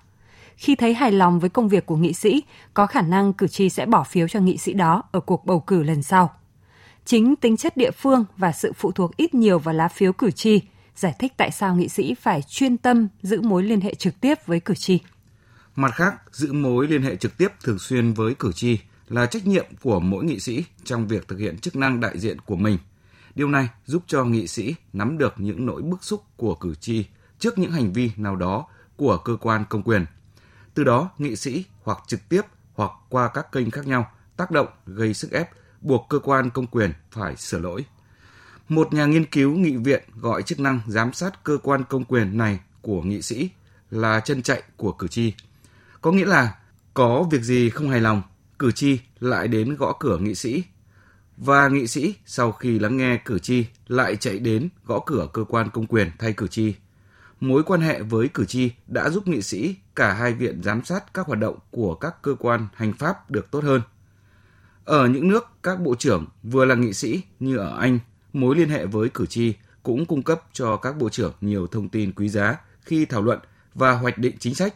Khi 0.55 0.75
thấy 0.75 0.93
hài 0.93 1.11
lòng 1.11 1.39
với 1.39 1.49
công 1.49 1.69
việc 1.69 1.85
của 1.85 1.95
nghị 1.95 2.13
sĩ, 2.13 2.43
có 2.73 2.87
khả 2.87 3.01
năng 3.01 3.33
cử 3.33 3.47
tri 3.47 3.69
sẽ 3.69 3.85
bỏ 3.85 4.03
phiếu 4.03 4.27
cho 4.27 4.39
nghị 4.39 4.57
sĩ 4.57 4.73
đó 4.73 5.03
ở 5.11 5.19
cuộc 5.19 5.45
bầu 5.45 5.59
cử 5.59 5.83
lần 5.83 6.03
sau. 6.03 6.33
Chính 7.05 7.35
tính 7.35 7.57
chất 7.57 7.77
địa 7.77 7.91
phương 7.91 8.25
và 8.37 8.51
sự 8.51 8.73
phụ 8.73 8.91
thuộc 8.91 9.17
ít 9.17 9.33
nhiều 9.33 9.59
vào 9.59 9.75
lá 9.75 9.87
phiếu 9.87 10.13
cử 10.13 10.31
tri 10.31 10.61
giải 10.95 11.15
thích 11.19 11.33
tại 11.37 11.51
sao 11.51 11.75
nghị 11.75 11.89
sĩ 11.89 12.13
phải 12.13 12.41
chuyên 12.41 12.77
tâm 12.77 13.07
giữ 13.21 13.41
mối 13.41 13.63
liên 13.63 13.81
hệ 13.81 13.93
trực 13.93 14.21
tiếp 14.21 14.45
với 14.45 14.59
cử 14.59 14.75
tri. 14.75 14.99
Mặt 15.75 15.91
khác, 15.95 16.15
giữ 16.31 16.53
mối 16.53 16.87
liên 16.87 17.01
hệ 17.01 17.15
trực 17.15 17.37
tiếp 17.37 17.47
thường 17.63 17.79
xuyên 17.79 18.13
với 18.13 18.35
cử 18.39 18.51
tri 18.51 18.79
là 19.07 19.25
trách 19.25 19.47
nhiệm 19.47 19.65
của 19.81 19.99
mỗi 19.99 20.23
nghị 20.23 20.39
sĩ 20.39 20.63
trong 20.83 21.07
việc 21.07 21.27
thực 21.27 21.39
hiện 21.39 21.57
chức 21.57 21.75
năng 21.75 21.99
đại 21.99 22.19
diện 22.19 22.39
của 22.41 22.55
mình. 22.55 22.77
Điều 23.35 23.47
này 23.47 23.69
giúp 23.85 24.03
cho 24.07 24.23
nghị 24.23 24.47
sĩ 24.47 24.75
nắm 24.93 25.17
được 25.17 25.33
những 25.37 25.65
nỗi 25.65 25.81
bức 25.81 26.03
xúc 26.03 26.23
của 26.37 26.55
cử 26.55 26.75
tri 26.75 27.05
trước 27.39 27.57
những 27.57 27.71
hành 27.71 27.93
vi 27.93 28.11
nào 28.17 28.35
đó 28.35 28.65
của 28.95 29.17
cơ 29.17 29.35
quan 29.41 29.63
công 29.69 29.83
quyền. 29.83 30.05
Từ 30.73 30.83
đó, 30.83 31.09
nghị 31.17 31.35
sĩ 31.35 31.65
hoặc 31.83 31.99
trực 32.07 32.29
tiếp 32.29 32.41
hoặc 32.73 32.91
qua 33.09 33.27
các 33.33 33.51
kênh 33.51 33.71
khác 33.71 33.87
nhau 33.87 34.11
tác 34.37 34.51
động 34.51 34.67
gây 34.85 35.13
sức 35.13 35.31
ép 35.31 35.49
buộc 35.81 36.05
cơ 36.09 36.19
quan 36.19 36.49
công 36.49 36.67
quyền 36.67 36.93
phải 37.11 37.35
sửa 37.35 37.59
lỗi. 37.59 37.85
Một 38.69 38.93
nhà 38.93 39.05
nghiên 39.05 39.25
cứu 39.25 39.51
nghị 39.51 39.75
viện 39.75 40.03
gọi 40.15 40.43
chức 40.43 40.59
năng 40.59 40.79
giám 40.87 41.13
sát 41.13 41.43
cơ 41.43 41.57
quan 41.63 41.83
công 41.89 42.03
quyền 42.03 42.37
này 42.37 42.59
của 42.81 43.01
nghị 43.01 43.21
sĩ 43.21 43.49
là 43.91 44.19
chân 44.19 44.41
chạy 44.41 44.63
của 44.77 44.91
cử 44.91 45.07
tri. 45.07 45.33
Có 46.01 46.11
nghĩa 46.11 46.25
là 46.25 46.55
có 46.93 47.23
việc 47.31 47.41
gì 47.41 47.69
không 47.69 47.89
hài 47.89 48.01
lòng, 48.01 48.21
cử 48.59 48.71
tri 48.71 48.99
lại 49.19 49.47
đến 49.47 49.75
gõ 49.75 49.93
cửa 49.99 50.17
nghị 50.17 50.35
sĩ. 50.35 50.63
Và 51.37 51.67
nghị 51.67 51.87
sĩ 51.87 52.15
sau 52.25 52.51
khi 52.51 52.79
lắng 52.79 52.97
nghe 52.97 53.17
cử 53.25 53.39
tri 53.39 53.65
lại 53.87 54.15
chạy 54.15 54.39
đến 54.39 54.69
gõ 54.85 54.99
cửa 55.05 55.27
cơ 55.33 55.43
quan 55.43 55.69
công 55.69 55.87
quyền 55.87 56.11
thay 56.19 56.33
cử 56.33 56.47
tri. 56.47 56.73
Mối 57.41 57.63
quan 57.63 57.81
hệ 57.81 58.01
với 58.01 58.27
cử 58.27 58.45
tri 58.45 58.71
đã 58.87 59.09
giúp 59.09 59.27
nghị 59.27 59.41
sĩ 59.41 59.75
cả 59.95 60.13
hai 60.13 60.33
viện 60.33 60.63
giám 60.63 60.83
sát 60.83 61.13
các 61.13 61.27
hoạt 61.27 61.39
động 61.39 61.57
của 61.71 61.95
các 61.95 62.21
cơ 62.21 62.35
quan 62.39 62.67
hành 62.73 62.93
pháp 62.93 63.31
được 63.31 63.51
tốt 63.51 63.63
hơn. 63.63 63.81
Ở 64.85 65.07
những 65.07 65.27
nước 65.27 65.47
các 65.63 65.81
bộ 65.81 65.95
trưởng 65.95 66.25
vừa 66.43 66.65
là 66.65 66.75
nghị 66.75 66.93
sĩ 66.93 67.21
như 67.39 67.57
ở 67.57 67.77
Anh 67.77 67.99
mối 68.33 68.55
liên 68.55 68.69
hệ 68.69 68.85
với 68.85 69.09
cử 69.09 69.25
tri 69.25 69.53
cũng 69.83 70.05
cung 70.05 70.23
cấp 70.23 70.41
cho 70.53 70.77
các 70.77 70.97
bộ 70.97 71.09
trưởng 71.09 71.33
nhiều 71.41 71.67
thông 71.67 71.89
tin 71.89 72.11
quý 72.11 72.29
giá 72.29 72.57
khi 72.81 73.05
thảo 73.05 73.21
luận 73.21 73.39
và 73.73 73.91
hoạch 73.91 74.17
định 74.17 74.35
chính 74.39 74.55
sách. 74.55 74.75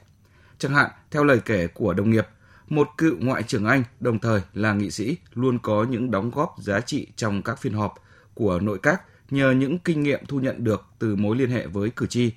Chẳng 0.59 0.73
hạn, 0.73 0.91
theo 1.11 1.23
lời 1.23 1.39
kể 1.45 1.67
của 1.67 1.93
đồng 1.93 2.09
nghiệp, 2.09 2.27
một 2.69 2.87
cựu 2.97 3.15
ngoại 3.19 3.43
trưởng 3.43 3.65
Anh 3.65 3.83
đồng 3.99 4.19
thời 4.19 4.41
là 4.53 4.73
nghị 4.73 4.91
sĩ 4.91 5.17
luôn 5.33 5.59
có 5.59 5.85
những 5.89 6.11
đóng 6.11 6.31
góp 6.31 6.55
giá 6.59 6.79
trị 6.79 7.07
trong 7.15 7.41
các 7.41 7.59
phiên 7.59 7.73
họp 7.73 7.93
của 8.33 8.59
nội 8.59 8.79
các 8.83 9.01
nhờ 9.29 9.51
những 9.51 9.79
kinh 9.79 10.03
nghiệm 10.03 10.25
thu 10.25 10.39
nhận 10.39 10.63
được 10.63 10.85
từ 10.99 11.15
mối 11.15 11.35
liên 11.35 11.49
hệ 11.49 11.67
với 11.67 11.89
cử 11.89 12.07
tri. 12.07 12.31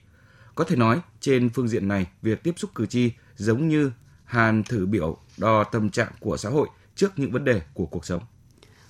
Có 0.58 0.64
thể 0.64 0.76
nói, 0.76 1.00
trên 1.20 1.50
phương 1.50 1.68
diện 1.68 1.88
này, 1.88 2.06
việc 2.22 2.42
tiếp 2.42 2.52
xúc 2.56 2.70
cử 2.74 2.86
tri 2.86 3.12
giống 3.36 3.68
như 3.68 3.92
hàn 4.24 4.62
thử 4.62 4.86
biểu 4.86 5.16
đo 5.36 5.64
tâm 5.64 5.90
trạng 5.90 6.12
của 6.20 6.36
xã 6.36 6.48
hội 6.48 6.68
trước 6.94 7.18
những 7.18 7.32
vấn 7.32 7.44
đề 7.44 7.60
của 7.74 7.86
cuộc 7.86 8.06
sống. 8.06 8.22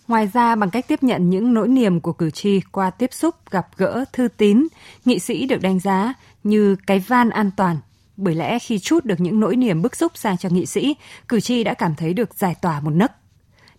Ngoài 0.09 0.31
ra, 0.33 0.57
bằng 0.57 0.71
cách 0.71 0.89
tiếp 0.89 1.03
nhận 1.03 1.31
những 1.31 1.55
nỗi 1.55 1.69
niềm 1.69 2.01
của 2.01 2.13
cử 2.13 2.31
tri 2.31 2.61
qua 2.73 2.91
tiếp 2.91 3.13
xúc, 3.13 3.35
gặp 3.51 3.69
gỡ, 3.77 4.05
thư 4.13 4.29
tín, 4.37 4.67
nghị 5.05 5.19
sĩ 5.19 5.47
được 5.47 5.61
đánh 5.63 5.81
giá 5.81 6.15
như 6.45 6.77
cái 6.87 6.99
van 6.99 7.31
an 7.31 7.51
toàn. 7.57 7.77
Bởi 8.17 8.35
lẽ 8.35 8.59
khi 8.59 8.79
chút 8.79 9.05
được 9.05 9.21
những 9.21 9.41
nỗi 9.41 9.57
niềm 9.57 9.83
bức 9.83 9.97
xúc 9.97 10.13
sang 10.15 10.39
cho 10.39 10.49
nghị 10.49 10.67
sĩ, 10.67 10.97
cử 11.29 11.41
tri 11.41 11.65
đã 11.65 11.75
cảm 11.75 11.95
thấy 11.95 12.15
được 12.15 12.35
giải 12.35 12.55
tỏa 12.63 12.81
một 12.81 12.91
nấc. 12.91 13.13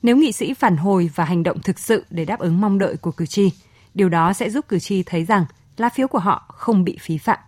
Nếu 0.02 0.18
nghị 0.18 0.32
sĩ 0.32 0.54
phản 0.54 0.78
hồi 0.78 1.10
và 1.16 1.26
hành 1.26 1.44
động 1.44 1.62
thực 1.62 1.80
sự 1.80 2.06
để 2.10 2.26
đáp 2.26 2.40
ứng 2.40 2.62
mong 2.62 2.80
đợi 2.80 2.98
của 2.98 3.12
cử 3.12 3.26
tri, 3.26 3.52
điều 3.94 4.10
đó 4.10 4.34
sẽ 4.34 4.50
giúp 4.50 4.66
cử 4.68 4.80
tri 4.80 5.04
thấy 5.04 5.26
rằng 5.26 5.46
lá 5.78 5.90
phiếu 5.90 6.08
của 6.08 6.20
họ 6.20 6.46
không 6.58 6.84
bị 6.84 6.98
phí 7.02 7.18
phạm. 7.18 7.40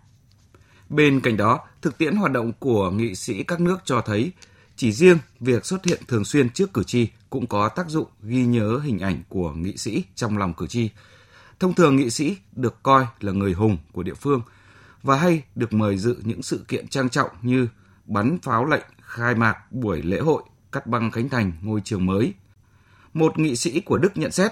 Bên 0.91 1.21
cạnh 1.21 1.37
đó, 1.37 1.59
thực 1.81 1.97
tiễn 1.97 2.15
hoạt 2.15 2.31
động 2.31 2.53
của 2.59 2.91
nghị 2.91 3.15
sĩ 3.15 3.43
các 3.43 3.59
nước 3.59 3.77
cho 3.85 4.01
thấy 4.01 4.31
chỉ 4.75 4.91
riêng 4.91 5.17
việc 5.39 5.65
xuất 5.65 5.85
hiện 5.85 6.01
thường 6.07 6.25
xuyên 6.25 6.49
trước 6.49 6.73
cử 6.73 6.83
tri 6.83 7.07
cũng 7.29 7.47
có 7.47 7.69
tác 7.69 7.89
dụng 7.89 8.07
ghi 8.23 8.45
nhớ 8.45 8.79
hình 8.83 8.99
ảnh 8.99 9.23
của 9.29 9.53
nghị 9.53 9.77
sĩ 9.77 10.03
trong 10.15 10.37
lòng 10.37 10.53
cử 10.53 10.67
tri. 10.67 10.89
Thông 11.59 11.73
thường 11.73 11.95
nghị 11.95 12.09
sĩ 12.09 12.37
được 12.55 12.83
coi 12.83 13.05
là 13.19 13.31
người 13.31 13.53
hùng 13.53 13.77
của 13.91 14.03
địa 14.03 14.13
phương 14.13 14.41
và 15.03 15.17
hay 15.17 15.43
được 15.55 15.73
mời 15.73 15.97
dự 15.97 16.17
những 16.23 16.41
sự 16.41 16.65
kiện 16.67 16.87
trang 16.87 17.09
trọng 17.09 17.29
như 17.41 17.67
bắn 18.05 18.37
pháo 18.41 18.65
lệnh 18.65 18.85
khai 19.01 19.35
mạc 19.35 19.71
buổi 19.71 20.01
lễ 20.01 20.19
hội 20.19 20.43
cắt 20.71 20.87
băng 20.87 21.11
khánh 21.11 21.29
thành 21.29 21.51
ngôi 21.61 21.81
trường 21.83 22.05
mới. 22.05 22.33
Một 23.13 23.39
nghị 23.39 23.55
sĩ 23.55 23.81
của 23.81 23.97
Đức 23.97 24.17
nhận 24.17 24.31
xét, 24.31 24.51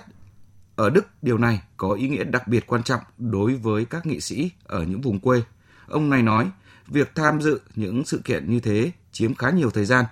ở 0.75 0.89
Đức 0.89 1.05
điều 1.21 1.37
này 1.37 1.61
có 1.77 1.91
ý 1.91 2.09
nghĩa 2.09 2.23
đặc 2.23 2.47
biệt 2.47 2.67
quan 2.67 2.83
trọng 2.83 3.01
đối 3.17 3.55
với 3.55 3.85
các 3.85 4.05
nghị 4.05 4.19
sĩ 4.19 4.51
ở 4.63 4.83
những 4.83 5.01
vùng 5.01 5.19
quê. 5.19 5.41
Ông 5.89 6.09
này 6.09 6.23
nói, 6.23 6.49
việc 6.87 7.15
tham 7.15 7.41
dự 7.41 7.61
những 7.75 8.05
sự 8.05 8.21
kiện 8.23 8.51
như 8.51 8.59
thế 8.59 8.91
chiếm 9.11 9.35
khá 9.35 9.49
nhiều 9.49 9.71
thời 9.71 9.85
gian, 9.85 10.05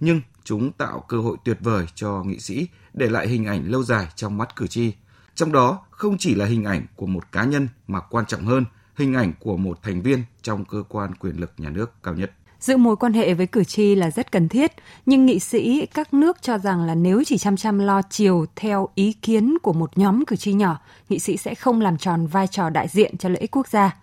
nhưng 0.00 0.20
chúng 0.44 0.72
tạo 0.72 1.04
cơ 1.08 1.18
hội 1.18 1.36
tuyệt 1.44 1.58
vời 1.60 1.86
cho 1.94 2.22
nghị 2.26 2.38
sĩ 2.38 2.68
để 2.94 3.08
lại 3.08 3.28
hình 3.28 3.44
ảnh 3.44 3.70
lâu 3.70 3.82
dài 3.82 4.06
trong 4.16 4.38
mắt 4.38 4.56
cử 4.56 4.66
tri. 4.66 4.92
Trong 5.34 5.52
đó 5.52 5.80
không 5.90 6.18
chỉ 6.18 6.34
là 6.34 6.46
hình 6.46 6.64
ảnh 6.64 6.86
của 6.96 7.06
một 7.06 7.32
cá 7.32 7.44
nhân 7.44 7.68
mà 7.88 8.00
quan 8.00 8.26
trọng 8.26 8.44
hơn, 8.44 8.64
hình 8.96 9.14
ảnh 9.14 9.32
của 9.40 9.56
một 9.56 9.82
thành 9.82 10.02
viên 10.02 10.22
trong 10.42 10.64
cơ 10.64 10.82
quan 10.88 11.14
quyền 11.14 11.40
lực 11.40 11.52
nhà 11.58 11.70
nước 11.70 12.02
cao 12.02 12.14
nhất. 12.14 12.32
Giữ 12.60 12.76
mối 12.76 12.96
quan 12.96 13.12
hệ 13.12 13.34
với 13.34 13.46
cử 13.46 13.64
tri 13.64 13.94
là 13.94 14.10
rất 14.10 14.32
cần 14.32 14.48
thiết, 14.48 14.72
nhưng 15.06 15.26
nghị 15.26 15.38
sĩ 15.38 15.86
các 15.86 16.14
nước 16.14 16.42
cho 16.42 16.58
rằng 16.58 16.84
là 16.84 16.94
nếu 16.94 17.22
chỉ 17.26 17.38
chăm 17.38 17.56
chăm 17.56 17.78
lo 17.78 18.02
chiều 18.10 18.46
theo 18.56 18.88
ý 18.94 19.12
kiến 19.12 19.58
của 19.62 19.72
một 19.72 19.98
nhóm 19.98 20.24
cử 20.24 20.36
tri 20.36 20.52
nhỏ, 20.52 20.80
nghị 21.08 21.18
sĩ 21.18 21.36
sẽ 21.36 21.54
không 21.54 21.80
làm 21.80 21.98
tròn 21.98 22.26
vai 22.26 22.46
trò 22.46 22.70
đại 22.70 22.88
diện 22.88 23.16
cho 23.16 23.28
lợi 23.28 23.38
ích 23.38 23.56
quốc 23.56 23.68
gia. 23.68 23.96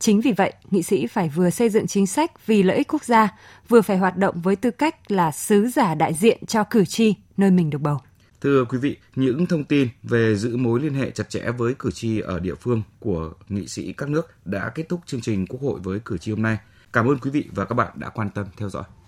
Chính 0.00 0.20
vì 0.20 0.32
vậy, 0.32 0.52
nghị 0.70 0.82
sĩ 0.82 1.06
phải 1.06 1.28
vừa 1.28 1.50
xây 1.50 1.68
dựng 1.68 1.86
chính 1.86 2.06
sách 2.06 2.46
vì 2.46 2.62
lợi 2.62 2.76
ích 2.76 2.92
quốc 2.92 3.04
gia, 3.04 3.28
vừa 3.68 3.82
phải 3.82 3.98
hoạt 3.98 4.16
động 4.16 4.40
với 4.40 4.56
tư 4.56 4.70
cách 4.70 5.10
là 5.10 5.30
sứ 5.30 5.68
giả 5.68 5.94
đại 5.94 6.14
diện 6.14 6.46
cho 6.46 6.64
cử 6.64 6.84
tri 6.84 7.14
nơi 7.36 7.50
mình 7.50 7.70
được 7.70 7.78
bầu. 7.78 7.98
Thưa 8.40 8.64
quý 8.64 8.78
vị, 8.78 8.96
những 9.16 9.46
thông 9.46 9.64
tin 9.64 9.88
về 10.02 10.36
giữ 10.36 10.56
mối 10.56 10.80
liên 10.80 10.94
hệ 10.94 11.10
chặt 11.10 11.28
chẽ 11.28 11.50
với 11.58 11.74
cử 11.78 11.90
tri 11.90 12.20
ở 12.20 12.40
địa 12.40 12.54
phương 12.54 12.82
của 12.98 13.32
nghị 13.48 13.66
sĩ 13.66 13.92
các 13.92 14.08
nước 14.08 14.46
đã 14.46 14.72
kết 14.74 14.88
thúc 14.88 15.00
chương 15.06 15.20
trình 15.20 15.46
Quốc 15.46 15.60
hội 15.62 15.80
với 15.82 16.00
cử 16.04 16.18
tri 16.18 16.30
hôm 16.30 16.42
nay. 16.42 16.58
Cảm 16.92 17.06
ơn 17.06 17.18
quý 17.18 17.30
vị 17.30 17.48
và 17.54 17.64
các 17.64 17.74
bạn 17.74 17.92
đã 17.94 18.08
quan 18.08 18.30
tâm 18.30 18.46
theo 18.56 18.68
dõi. 18.68 18.84